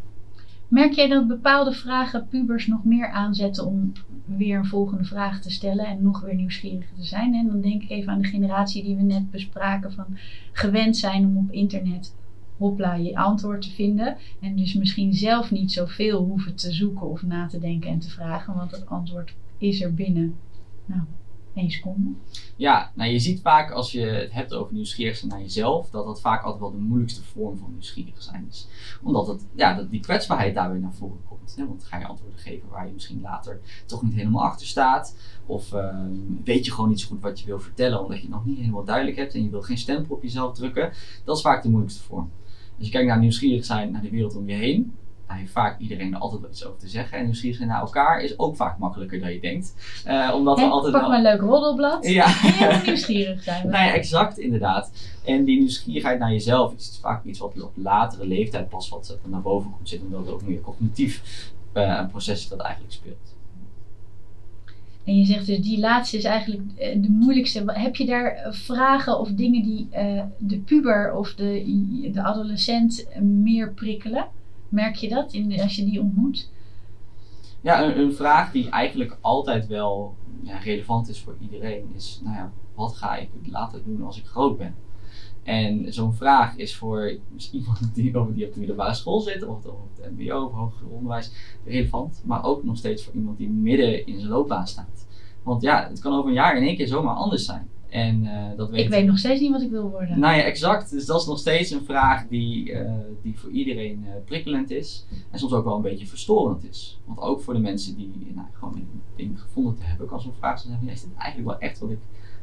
Merk 0.67 0.93
jij 0.93 1.07
dat 1.07 1.27
bepaalde 1.27 1.71
vragen 1.71 2.27
pubers 2.27 2.67
nog 2.67 2.83
meer 2.83 3.09
aanzetten 3.09 3.65
om 3.65 3.91
weer 4.25 4.57
een 4.57 4.65
volgende 4.65 5.03
vraag 5.03 5.41
te 5.41 5.51
stellen 5.51 5.85
en 5.85 6.03
nog 6.03 6.21
weer 6.21 6.35
nieuwsgieriger 6.35 6.95
te 6.95 7.03
zijn? 7.03 7.33
En 7.33 7.47
dan 7.47 7.61
denk 7.61 7.83
ik 7.83 7.89
even 7.89 8.13
aan 8.13 8.21
de 8.21 8.27
generatie 8.27 8.83
die 8.83 8.95
we 8.95 9.01
net 9.01 9.31
bespraken 9.31 9.91
van 9.91 10.05
gewend 10.51 10.97
zijn 10.97 11.25
om 11.25 11.37
op 11.37 11.51
internet 11.51 12.13
hopla 12.57 12.93
je 12.93 13.15
antwoord 13.15 13.61
te 13.61 13.71
vinden. 13.71 14.17
En 14.39 14.55
dus 14.55 14.73
misschien 14.73 15.13
zelf 15.13 15.51
niet 15.51 15.71
zoveel 15.71 16.23
hoeven 16.23 16.55
te 16.55 16.71
zoeken 16.71 17.09
of 17.09 17.21
na 17.21 17.47
te 17.47 17.59
denken 17.59 17.89
en 17.89 17.99
te 17.99 18.09
vragen, 18.09 18.53
want 18.53 18.71
het 18.71 18.87
antwoord 18.87 19.33
is 19.57 19.81
er 19.81 19.93
binnen. 19.93 20.35
Nou, 20.85 21.01
Ja, 22.55 22.91
nou 22.95 23.11
je 23.11 23.19
ziet 23.19 23.41
vaak 23.41 23.71
als 23.71 23.91
je 23.91 24.01
het 24.01 24.33
hebt 24.33 24.53
over 24.53 24.73
nieuwsgierig 24.73 25.17
zijn 25.17 25.31
naar 25.31 25.41
jezelf, 25.41 25.89
dat 25.89 26.05
dat 26.05 26.21
vaak 26.21 26.43
altijd 26.43 26.61
wel 26.61 26.71
de 26.71 26.77
moeilijkste 26.77 27.23
vorm 27.23 27.57
van 27.57 27.71
nieuwsgierig 27.71 28.23
zijn 28.23 28.45
is. 28.49 28.67
Omdat 29.03 29.27
het, 29.27 29.45
ja, 29.55 29.73
dat 29.73 29.89
die 29.89 29.99
kwetsbaarheid 29.99 30.55
daar 30.55 30.71
weer 30.71 30.79
naar 30.79 30.93
voren 30.93 31.23
komt. 31.29 31.55
Hè? 31.55 31.67
Want 31.67 31.83
ga 31.83 31.99
je 31.99 32.05
antwoorden 32.05 32.39
geven 32.39 32.69
waar 32.69 32.87
je 32.87 32.93
misschien 32.93 33.21
later 33.21 33.59
toch 33.85 34.03
niet 34.03 34.13
helemaal 34.13 34.43
achter 34.43 34.67
staat. 34.67 35.15
Of 35.45 35.73
uh, 35.73 35.95
weet 36.43 36.65
je 36.65 36.71
gewoon 36.71 36.89
niet 36.89 36.99
zo 36.99 37.07
goed 37.07 37.21
wat 37.21 37.39
je 37.39 37.45
wil 37.45 37.59
vertellen, 37.59 38.01
omdat 38.01 38.17
je 38.17 38.23
het 38.23 38.33
nog 38.33 38.45
niet 38.45 38.57
helemaal 38.57 38.85
duidelijk 38.85 39.17
hebt 39.17 39.33
en 39.33 39.43
je 39.43 39.49
wil 39.49 39.61
geen 39.61 39.77
stempel 39.77 40.15
op 40.15 40.23
jezelf 40.23 40.53
drukken. 40.53 40.93
Dat 41.23 41.35
is 41.35 41.41
vaak 41.41 41.63
de 41.63 41.69
moeilijkste 41.69 42.03
vorm. 42.03 42.31
Als 42.77 42.85
je 42.85 42.91
kijkt 42.91 43.07
naar 43.07 43.19
nieuwsgierig 43.19 43.65
zijn 43.65 43.91
naar 43.91 44.01
de 44.01 44.09
wereld 44.09 44.35
om 44.35 44.49
je 44.49 44.55
heen, 44.55 44.93
daar 45.27 45.37
heeft 45.37 45.51
vaak 45.51 45.79
iedereen 45.79 46.13
er 46.13 46.19
altijd 46.19 46.41
wel 46.41 46.49
iets 46.49 46.65
over 46.65 46.79
te 46.79 46.87
zeggen. 46.87 47.17
En 47.17 47.23
nieuwsgierig 47.23 47.57
zijn 47.57 47.69
naar 47.69 47.81
elkaar 47.81 48.21
is 48.21 48.39
ook 48.39 48.55
vaak 48.55 48.77
makkelijker 48.77 49.19
dan 49.19 49.33
je 49.33 49.39
denkt. 49.39 49.73
Uh, 50.07 50.31
omdat 50.35 50.57
He, 50.57 50.65
we 50.65 50.71
altijd 50.71 50.91
pak 50.91 51.01
wel... 51.01 51.09
maar 51.09 51.19
een 51.19 51.23
leuk 51.23 51.41
roddelblad. 51.41 52.07
Ja. 52.07 52.25
Heel 52.27 52.81
nieuwsgierig 52.85 53.43
zijn 53.43 53.65
we. 53.65 53.69
nou 53.73 53.85
ja, 53.85 53.93
exact 53.93 54.37
inderdaad. 54.37 54.91
En 55.25 55.43
die 55.43 55.59
nieuwsgierigheid 55.59 56.19
naar 56.19 56.31
jezelf 56.31 56.73
is 56.73 56.97
vaak 57.01 57.23
iets 57.23 57.39
wat 57.39 57.61
op 57.61 57.71
latere 57.75 58.27
leeftijd 58.27 58.69
pas 58.69 58.89
wat 58.89 59.17
naar 59.23 59.41
boven 59.41 59.71
komt 59.71 59.89
zitten. 59.89 60.07
Omdat 60.07 60.25
het 60.25 60.33
ook 60.33 60.47
meer 60.47 60.61
cognitief 60.61 61.21
uh, 61.73 61.97
een 61.99 62.09
proces 62.09 62.39
is 62.39 62.47
dat 62.47 62.59
eigenlijk 62.59 62.93
speelt. 62.93 63.35
En 65.07 65.17
je 65.17 65.25
zegt 65.25 65.45
dus 65.45 65.59
die 65.59 65.79
laatste 65.79 66.17
is 66.17 66.23
eigenlijk 66.23 66.61
eh, 66.77 67.01
de 67.01 67.09
moeilijkste. 67.09 67.63
Heb 67.65 67.95
je 67.95 68.05
daar 68.05 68.31
eh, 68.31 68.51
vragen 68.51 69.19
of 69.19 69.29
dingen 69.29 69.63
die 69.63 69.87
uh, 69.93 70.23
de 70.37 70.57
puber 70.57 71.13
of 71.13 71.33
de, 71.35 72.09
de 72.13 72.23
adolescent 72.23 73.07
meer 73.21 73.73
prikkelen? 73.73 74.27
Merk 74.69 74.95
je 74.95 75.09
dat 75.09 75.33
in, 75.33 75.61
als 75.61 75.75
je 75.75 75.85
die 75.85 76.01
ontmoet? 76.01 76.49
Ja, 77.61 77.95
een, 77.95 78.13
vraag 78.13 78.51
die 78.51 78.69
eigenlijk 78.69 79.17
altijd 79.21 79.67
wel 79.67 80.15
ja, 80.41 80.57
relevant 80.57 81.09
is 81.09 81.19
voor 81.19 81.35
iedereen 81.39 81.89
is, 81.95 82.21
nou 82.23 82.35
ja, 82.35 82.51
wat 82.75 82.95
ga 82.95 83.15
ik 83.15 83.29
later 83.45 83.83
doen 83.83 84.03
als 84.03 84.17
ik 84.17 84.25
groot 84.25 84.57
ben? 84.57 84.75
En 85.43 85.93
zo'n 85.93 86.13
vraag 86.13 86.55
is 86.55 86.75
voor 86.75 87.17
iemand 87.51 87.95
die, 87.95 88.11
die 88.33 88.45
op 88.45 88.53
de 88.53 88.59
middelbare 88.59 88.93
school 88.93 89.19
zit, 89.19 89.43
of 89.43 89.65
op 89.65 89.89
het 89.95 90.17
MBO 90.17 90.45
of 90.45 90.51
hoger 90.51 90.87
onderwijs, 90.87 91.31
relevant. 91.65 92.21
Maar 92.25 92.43
ook 92.43 92.63
nog 92.63 92.77
steeds 92.77 93.03
voor 93.03 93.13
iemand 93.13 93.37
die 93.37 93.49
midden 93.49 94.05
in 94.05 94.19
zijn 94.19 94.31
loopbaan 94.31 94.67
staat. 94.67 95.07
Want 95.43 95.61
ja, 95.61 95.87
het 95.89 95.99
kan 95.99 96.13
over 96.13 96.27
een 96.27 96.35
jaar 96.35 96.57
in 96.57 96.63
één 96.63 96.75
keer 96.75 96.87
zomaar 96.87 97.15
anders 97.15 97.45
zijn. 97.45 97.69
En, 97.89 98.23
uh, 98.23 98.57
dat 98.57 98.69
weet 98.69 98.79
ik 98.83 98.89
weet 98.89 99.05
nog 99.05 99.17
steeds 99.17 99.41
niet 99.41 99.51
wat 99.51 99.61
ik 99.61 99.69
wil 99.69 99.89
worden. 99.89 100.19
Nou 100.19 100.35
ja, 100.35 100.43
exact. 100.43 100.89
Dus 100.89 101.05
dat 101.05 101.21
is 101.21 101.27
nog 101.27 101.39
steeds 101.39 101.71
een 101.71 101.85
vraag 101.85 102.27
die, 102.27 102.71
uh, 102.71 102.91
die 103.21 103.39
voor 103.39 103.49
iedereen 103.49 104.03
uh, 104.03 104.09
prikkelend 104.25 104.71
is. 104.71 105.05
En 105.31 105.39
soms 105.39 105.53
ook 105.53 105.63
wel 105.63 105.75
een 105.75 105.81
beetje 105.81 106.05
verstorend 106.05 106.69
is. 106.69 106.99
Want 107.05 107.19
ook 107.19 107.41
voor 107.41 107.53
de 107.53 107.59
mensen 107.59 107.95
die 107.95 108.31
nou, 108.35 108.47
gewoon 108.53 108.87
dingen 109.15 109.37
gevonden 109.37 109.75
te 109.75 109.83
hebben, 109.83 110.07
kan 110.07 110.21
zo'n 110.21 110.33
vraag 110.37 110.59
zijn: 110.59 110.79
is 110.85 111.01
dit 111.01 111.09
eigenlijk 111.17 111.59
wel 111.59 111.69
echt 111.69 111.79
wat 111.79 111.89
ik 111.89 111.99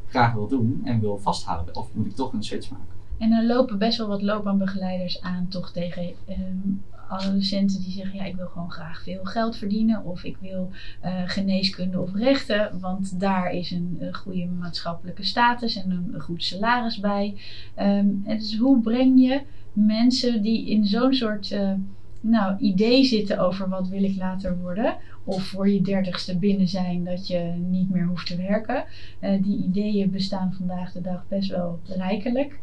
graag 0.08 0.32
wil 0.32 0.48
doen 0.48 0.80
en 0.84 1.00
wil 1.00 1.18
vasthouden? 1.18 1.76
Of 1.76 1.88
moet 1.94 2.06
ik 2.06 2.14
toch 2.14 2.32
een 2.32 2.42
switch 2.42 2.70
maken? 2.70 2.94
En 3.18 3.32
er 3.32 3.46
lopen 3.46 3.78
best 3.78 3.98
wel 3.98 4.08
wat 4.08 4.22
loopbaanbegeleiders 4.22 5.20
aan 5.20 5.48
toch 5.48 5.70
tegen 5.70 6.12
um, 6.28 6.82
adolescenten 7.08 7.82
die 7.82 7.92
zeggen, 7.92 8.18
ja, 8.18 8.24
ik 8.24 8.36
wil 8.36 8.46
gewoon 8.46 8.70
graag 8.70 9.02
veel 9.02 9.24
geld 9.24 9.56
verdienen 9.56 10.04
of 10.04 10.24
ik 10.24 10.36
wil 10.40 10.70
uh, 11.04 11.22
geneeskunde 11.26 12.00
of 12.00 12.14
rechten, 12.14 12.80
want 12.80 13.20
daar 13.20 13.52
is 13.52 13.70
een, 13.70 13.96
een 14.00 14.14
goede 14.14 14.46
maatschappelijke 14.46 15.24
status 15.24 15.76
en 15.76 15.90
een, 15.90 16.20
goed 16.20 16.44
salaris 16.44 17.00
bij. 17.00 17.34
Um, 17.78 18.22
en 18.26 18.38
dus 18.38 18.58
hoe 18.58 18.80
breng 18.80 19.20
je 19.20 19.40
mensen 19.72 20.42
die 20.42 20.70
in 20.70 20.86
zo'n 20.86 21.14
soort 21.14 21.50
uh, 21.50 21.72
nou, 22.20 22.58
idee 22.58 23.04
zitten 23.04 23.38
over 23.38 23.68
wat 23.68 23.88
wil 23.88 24.04
ik 24.04 24.16
later 24.16 24.58
worden, 24.58 24.96
of 25.24 25.42
voor 25.42 25.68
je 25.68 25.80
dertigste 25.80 26.38
binnen 26.38 26.68
zijn 26.68 27.04
dat 27.04 27.26
je 27.26 27.54
niet 27.70 27.90
meer 27.90 28.06
hoeft 28.06 28.26
te 28.26 28.36
werken. 28.36 28.84
Die 29.20 29.64
ideeën 29.64 30.10
bestaan 30.10 30.52
vandaag 30.52 30.92
de 30.92 31.00
dag 31.00 31.24
best 31.28 31.50
wel 31.50 31.80
rijkelijk. 31.84 32.58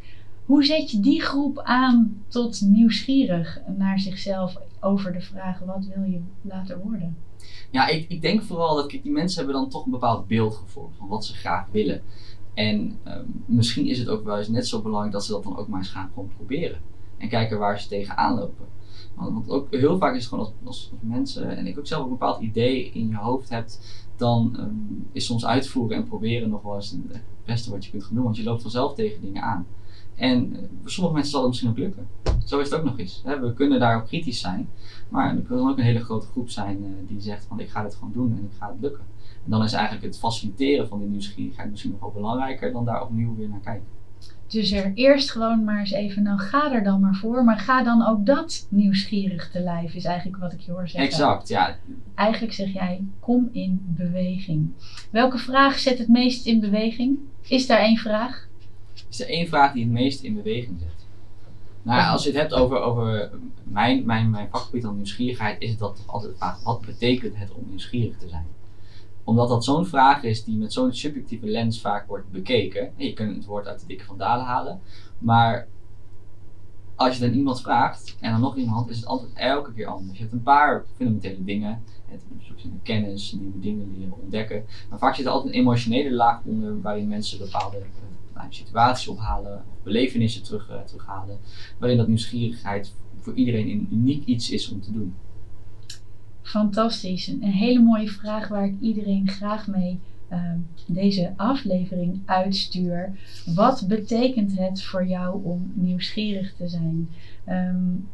Hoe 0.52 0.66
zet 0.66 0.92
je 0.92 1.00
die 1.00 1.22
groep 1.22 1.60
aan 1.60 2.24
tot 2.28 2.62
nieuwsgierig 2.62 3.62
naar 3.78 4.00
zichzelf 4.00 4.58
over 4.80 5.14
de 5.14 5.22
vraag: 5.22 5.60
wat 5.60 5.86
wil 5.96 6.04
je 6.04 6.22
later 6.42 6.80
worden? 6.80 7.18
Ja, 7.70 7.88
ik, 7.88 8.10
ik 8.10 8.22
denk 8.22 8.42
vooral 8.42 8.76
dat 8.76 8.90
die 8.90 9.12
mensen 9.12 9.38
hebben 9.38 9.62
dan 9.62 9.70
toch 9.70 9.86
een 9.86 9.92
bepaald 9.92 10.28
beeld 10.28 10.56
gevormd 10.56 10.96
van 10.98 11.08
wat 11.08 11.26
ze 11.26 11.34
graag 11.34 11.68
willen. 11.72 12.02
En 12.54 12.98
um, 13.08 13.44
misschien 13.46 13.86
is 13.86 14.00
het 14.00 14.08
ook 14.08 14.24
wel 14.24 14.38
eens 14.38 14.48
net 14.48 14.68
zo 14.68 14.82
belangrijk 14.82 15.14
dat 15.14 15.26
ze 15.26 15.32
dat 15.32 15.44
dan 15.44 15.58
ook 15.58 15.68
maar 15.68 15.80
eens 15.80 15.90
gaan 15.90 16.12
proberen. 16.36 16.80
En 17.18 17.30
kijken 17.30 17.60
waar 17.60 17.80
ze 17.80 17.88
tegenaan 17.88 18.36
lopen. 18.36 18.66
Want, 19.16 19.50
ook 19.50 19.68
heel 19.72 19.98
vaak 19.98 20.16
is 20.16 20.20
het 20.20 20.30
gewoon 20.30 20.46
als, 20.46 20.54
als, 20.64 20.92
mensen, 21.00 21.58
en 21.58 21.68
ik 21.68 21.80
ook 21.80 21.88
zelf 21.88 22.04
een 22.04 22.10
bepaald 22.10 22.42
idee 22.42 22.92
in 22.92 23.08
je 23.08 23.16
hoofd 23.16 23.50
hebt, 23.50 24.06
dan 24.16 24.58
um, 24.60 25.08
is 25.12 25.26
soms 25.26 25.46
uitvoeren 25.46 25.98
en 25.98 26.08
proberen 26.08 26.50
nog 26.50 26.62
wel 26.62 26.76
eens 26.76 26.92
het 26.92 27.22
beste 27.46 27.72
wat 27.72 27.86
je 27.86 27.92
kunt 27.92 28.04
gaan 28.04 28.16
doen. 28.16 28.24
Want 28.24 28.38
je 28.38 28.44
loopt 28.44 28.62
vanzelf 28.62 28.94
tegen 28.94 29.22
dingen 29.22 29.42
aan. 29.42 29.66
En 30.22 30.70
voor 30.82 30.92
sommige 30.92 31.16
mensen 31.16 31.32
zal 31.32 31.42
het 31.42 31.50
misschien 31.50 31.70
ook 31.70 31.78
lukken. 31.78 32.08
Zo 32.46 32.60
is 32.60 32.70
het 32.70 32.80
ook 32.80 32.86
nog 32.86 33.00
eens. 33.00 33.22
We 33.24 33.54
kunnen 33.56 33.80
daarop 33.80 34.08
kritisch 34.08 34.40
zijn, 34.40 34.70
maar 35.10 35.36
er 35.36 35.42
kan 35.42 35.70
ook 35.70 35.78
een 35.78 35.84
hele 35.84 36.04
grote 36.04 36.26
groep 36.26 36.50
zijn 36.50 36.86
die 37.08 37.22
zegt 37.22 37.46
van 37.46 37.60
ik 37.60 37.70
ga 37.70 37.84
dit 37.84 37.96
gewoon 37.96 38.14
doen 38.14 38.32
en 38.32 38.50
ik 38.52 38.58
ga 38.58 38.68
het 38.68 38.82
lukken. 38.82 39.04
En 39.44 39.52
dan 39.52 39.64
is 39.64 39.74
eigenlijk 39.74 40.06
het 40.06 40.20
faciliteren 40.20 40.88
van 40.88 41.00
die 41.00 41.08
nieuwsgierigheid 41.08 41.70
misschien 41.70 41.92
nog 41.92 42.00
wel 42.00 42.12
belangrijker 42.12 42.72
dan 42.72 42.86
daar 42.86 43.04
opnieuw 43.04 43.36
weer 43.36 43.50
naar 43.50 43.60
kijken. 43.60 43.88
Dus 44.48 44.72
er 44.72 44.92
eerst 44.94 45.32
gewoon 45.32 45.64
maar 45.64 45.80
eens 45.80 45.92
even, 45.92 46.24
nou 46.24 46.40
ga 46.40 46.74
er 46.74 46.84
dan 46.84 47.00
maar 47.00 47.16
voor, 47.16 47.44
maar 47.44 47.60
ga 47.60 47.84
dan 47.84 48.08
ook 48.08 48.26
dat 48.26 48.68
nieuwsgierig 48.70 49.52
te 49.52 49.60
lijf, 49.60 49.94
is 49.94 50.06
eigenlijk 50.06 50.38
wat 50.38 50.54
ik 50.54 50.60
je 50.60 50.72
hoor 50.72 50.88
zeggen. 50.88 51.10
Exact, 51.10 51.48
ja. 51.48 51.76
Eigenlijk 52.16 52.54
zeg 52.54 52.74
jij, 52.74 53.04
kom 53.20 53.50
in 53.52 53.82
beweging. 53.84 54.72
Welke 55.12 55.38
vraag 55.38 55.80
zet 55.80 55.98
het 55.98 56.08
meest 56.08 56.46
in 56.46 56.60
beweging? 56.60 57.18
Is 57.48 57.68
daar 57.68 57.80
één 57.80 57.98
vraag? 57.98 58.50
Is 59.12 59.21
er 59.21 59.28
één 59.28 59.47
vraag 59.47 59.74
die 59.74 59.84
het 59.84 59.91
meest 59.91 60.24
in 60.24 60.36
beweging 60.36 60.80
zet. 60.80 61.06
Nou 61.82 62.12
als 62.12 62.24
je 62.24 62.30
het 62.30 62.39
hebt 62.39 62.54
over, 62.54 62.80
over 62.80 63.32
mijn, 63.63 64.06
mijn, 64.06 64.30
mijn 64.30 64.50
vakgebied 64.50 64.86
aan 64.86 64.95
nieuwsgierigheid, 64.95 65.62
is 65.62 65.69
het 65.69 65.80
dat 65.80 66.04
altijd 66.06 66.32
de 66.32 66.38
vraag: 66.38 66.63
wat 66.63 66.82
betekent 66.82 67.36
het 67.38 67.54
om 67.54 67.63
nieuwsgierig 67.67 68.17
te 68.17 68.30
zijn? 68.30 68.45
Omdat 69.24 69.50
dat 69.50 69.63
zo'n 69.63 69.86
vraag 69.86 70.24
is 70.24 70.43
die 70.43 70.58
met 70.58 70.74
zo'n 70.74 70.93
subjectieve 70.93 71.47
lens 71.47 71.82
vaak 71.82 72.08
wordt 72.08 72.32
bekeken. 72.32 72.82
En 72.82 73.06
je 73.06 73.13
kunt 73.13 73.36
het 73.36 73.45
woord 73.45 73.67
uit 73.67 73.80
de 73.80 73.86
dikke 73.86 74.06
van 74.06 74.17
dalen 74.17 74.45
halen. 74.45 74.80
Maar 75.17 75.67
als 76.95 77.17
je 77.17 77.26
dan 77.26 77.38
iemand 77.38 77.62
vraagt 77.62 78.15
en 78.19 78.32
dan 78.32 78.41
nog 78.41 78.56
iemand, 78.56 78.89
is 78.89 78.95
het 78.95 79.06
altijd 79.06 79.32
elke 79.34 79.74
keer 79.74 79.86
anders. 79.86 80.17
Je 80.17 80.24
hebt 80.24 80.34
een 80.34 80.43
paar 80.43 80.86
fundamentele 80.95 81.43
dingen. 81.43 81.84
Het 82.06 82.24
kennis, 82.84 83.32
nieuwe 83.32 83.60
dingen 83.60 83.95
leren 83.97 84.21
ontdekken. 84.21 84.65
Maar 84.89 85.00
vaak 85.00 85.15
zit 85.15 85.26
er 85.26 85.32
altijd 85.32 85.54
een 85.54 85.60
emotionele 85.60 86.12
laag 86.12 86.41
onder 86.43 86.82
waarin 86.82 87.08
mensen 87.08 87.39
bepaalde 87.39 87.78
situaties 88.50 89.08
ophalen, 89.08 89.64
belevenissen 89.84 90.44
terug, 90.44 90.70
uh, 90.70 90.82
terughalen, 90.82 91.38
waarin 91.78 91.98
dat 91.98 92.08
nieuwsgierigheid 92.08 92.94
voor 93.20 93.34
iedereen 93.34 93.70
een 93.70 93.88
uniek 93.92 94.26
iets 94.26 94.52
is 94.52 94.70
om 94.72 94.82
te 94.82 94.92
doen. 94.92 95.14
Fantastisch. 96.42 97.28
Een 97.28 97.44
hele 97.44 97.80
mooie 97.80 98.10
vraag 98.10 98.48
waar 98.48 98.66
ik 98.66 98.76
iedereen 98.80 99.28
graag 99.28 99.68
mee 99.68 100.00
uh, 100.32 100.52
deze 100.86 101.34
aflevering 101.36 102.22
uitstuur. 102.26 103.20
Wat 103.46 103.86
betekent 103.88 104.58
het 104.58 104.84
voor 104.84 105.08
jou 105.08 105.44
om 105.44 105.72
nieuwsgierig 105.74 106.54
te 106.54 106.68
zijn? 106.68 107.10
Um, 107.50 108.08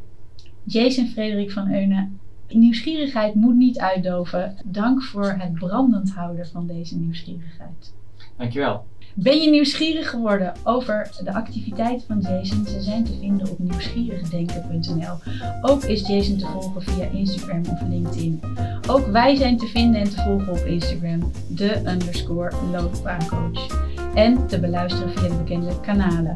Jason 0.64 1.06
Frederik 1.06 1.50
van 1.50 1.72
Eunen, 1.72 2.20
nieuwsgierigheid 2.48 3.34
moet 3.34 3.56
niet 3.56 3.78
uitdoven. 3.78 4.56
Dank 4.64 5.02
voor 5.02 5.32
het 5.38 5.52
brandend 5.52 6.10
houden 6.10 6.46
van 6.46 6.66
deze 6.66 6.98
nieuwsgierigheid. 6.98 7.94
Dankjewel. 8.36 8.86
Ben 9.20 9.40
je 9.40 9.50
nieuwsgierig 9.50 10.10
geworden 10.10 10.52
over 10.64 11.10
de 11.24 11.34
activiteiten 11.34 12.06
van 12.06 12.20
Jason? 12.20 12.66
Ze 12.66 12.80
zijn 12.80 13.04
te 13.04 13.16
vinden 13.20 13.50
op 13.50 13.58
nieuwsgierigdenken.nl. 13.58 15.16
Ook 15.62 15.84
is 15.84 16.06
Jason 16.06 16.36
te 16.36 16.46
volgen 16.46 16.82
via 16.82 17.04
Instagram 17.04 17.62
of 17.70 17.80
LinkedIn. 17.88 18.40
Ook 18.88 19.06
wij 19.06 19.36
zijn 19.36 19.56
te 19.56 19.66
vinden 19.66 20.00
en 20.00 20.10
te 20.10 20.22
volgen 20.22 20.52
op 20.52 20.64
Instagram, 20.66 21.32
de 21.48 21.82
underscore 21.86 22.52
loopbaancoach. 22.72 23.86
En 24.14 24.46
te 24.46 24.60
beluisteren 24.60 25.12
via 25.12 25.28
de 25.28 25.36
bekende 25.36 25.80
kanalen. 25.80 26.34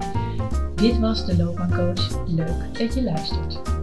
Dit 0.75 0.99
was 0.99 1.27
de 1.27 1.37
Loopbaancoach. 1.37 2.27
Leuk 2.27 2.79
dat 2.79 2.95
je 2.95 3.03
luistert. 3.03 3.82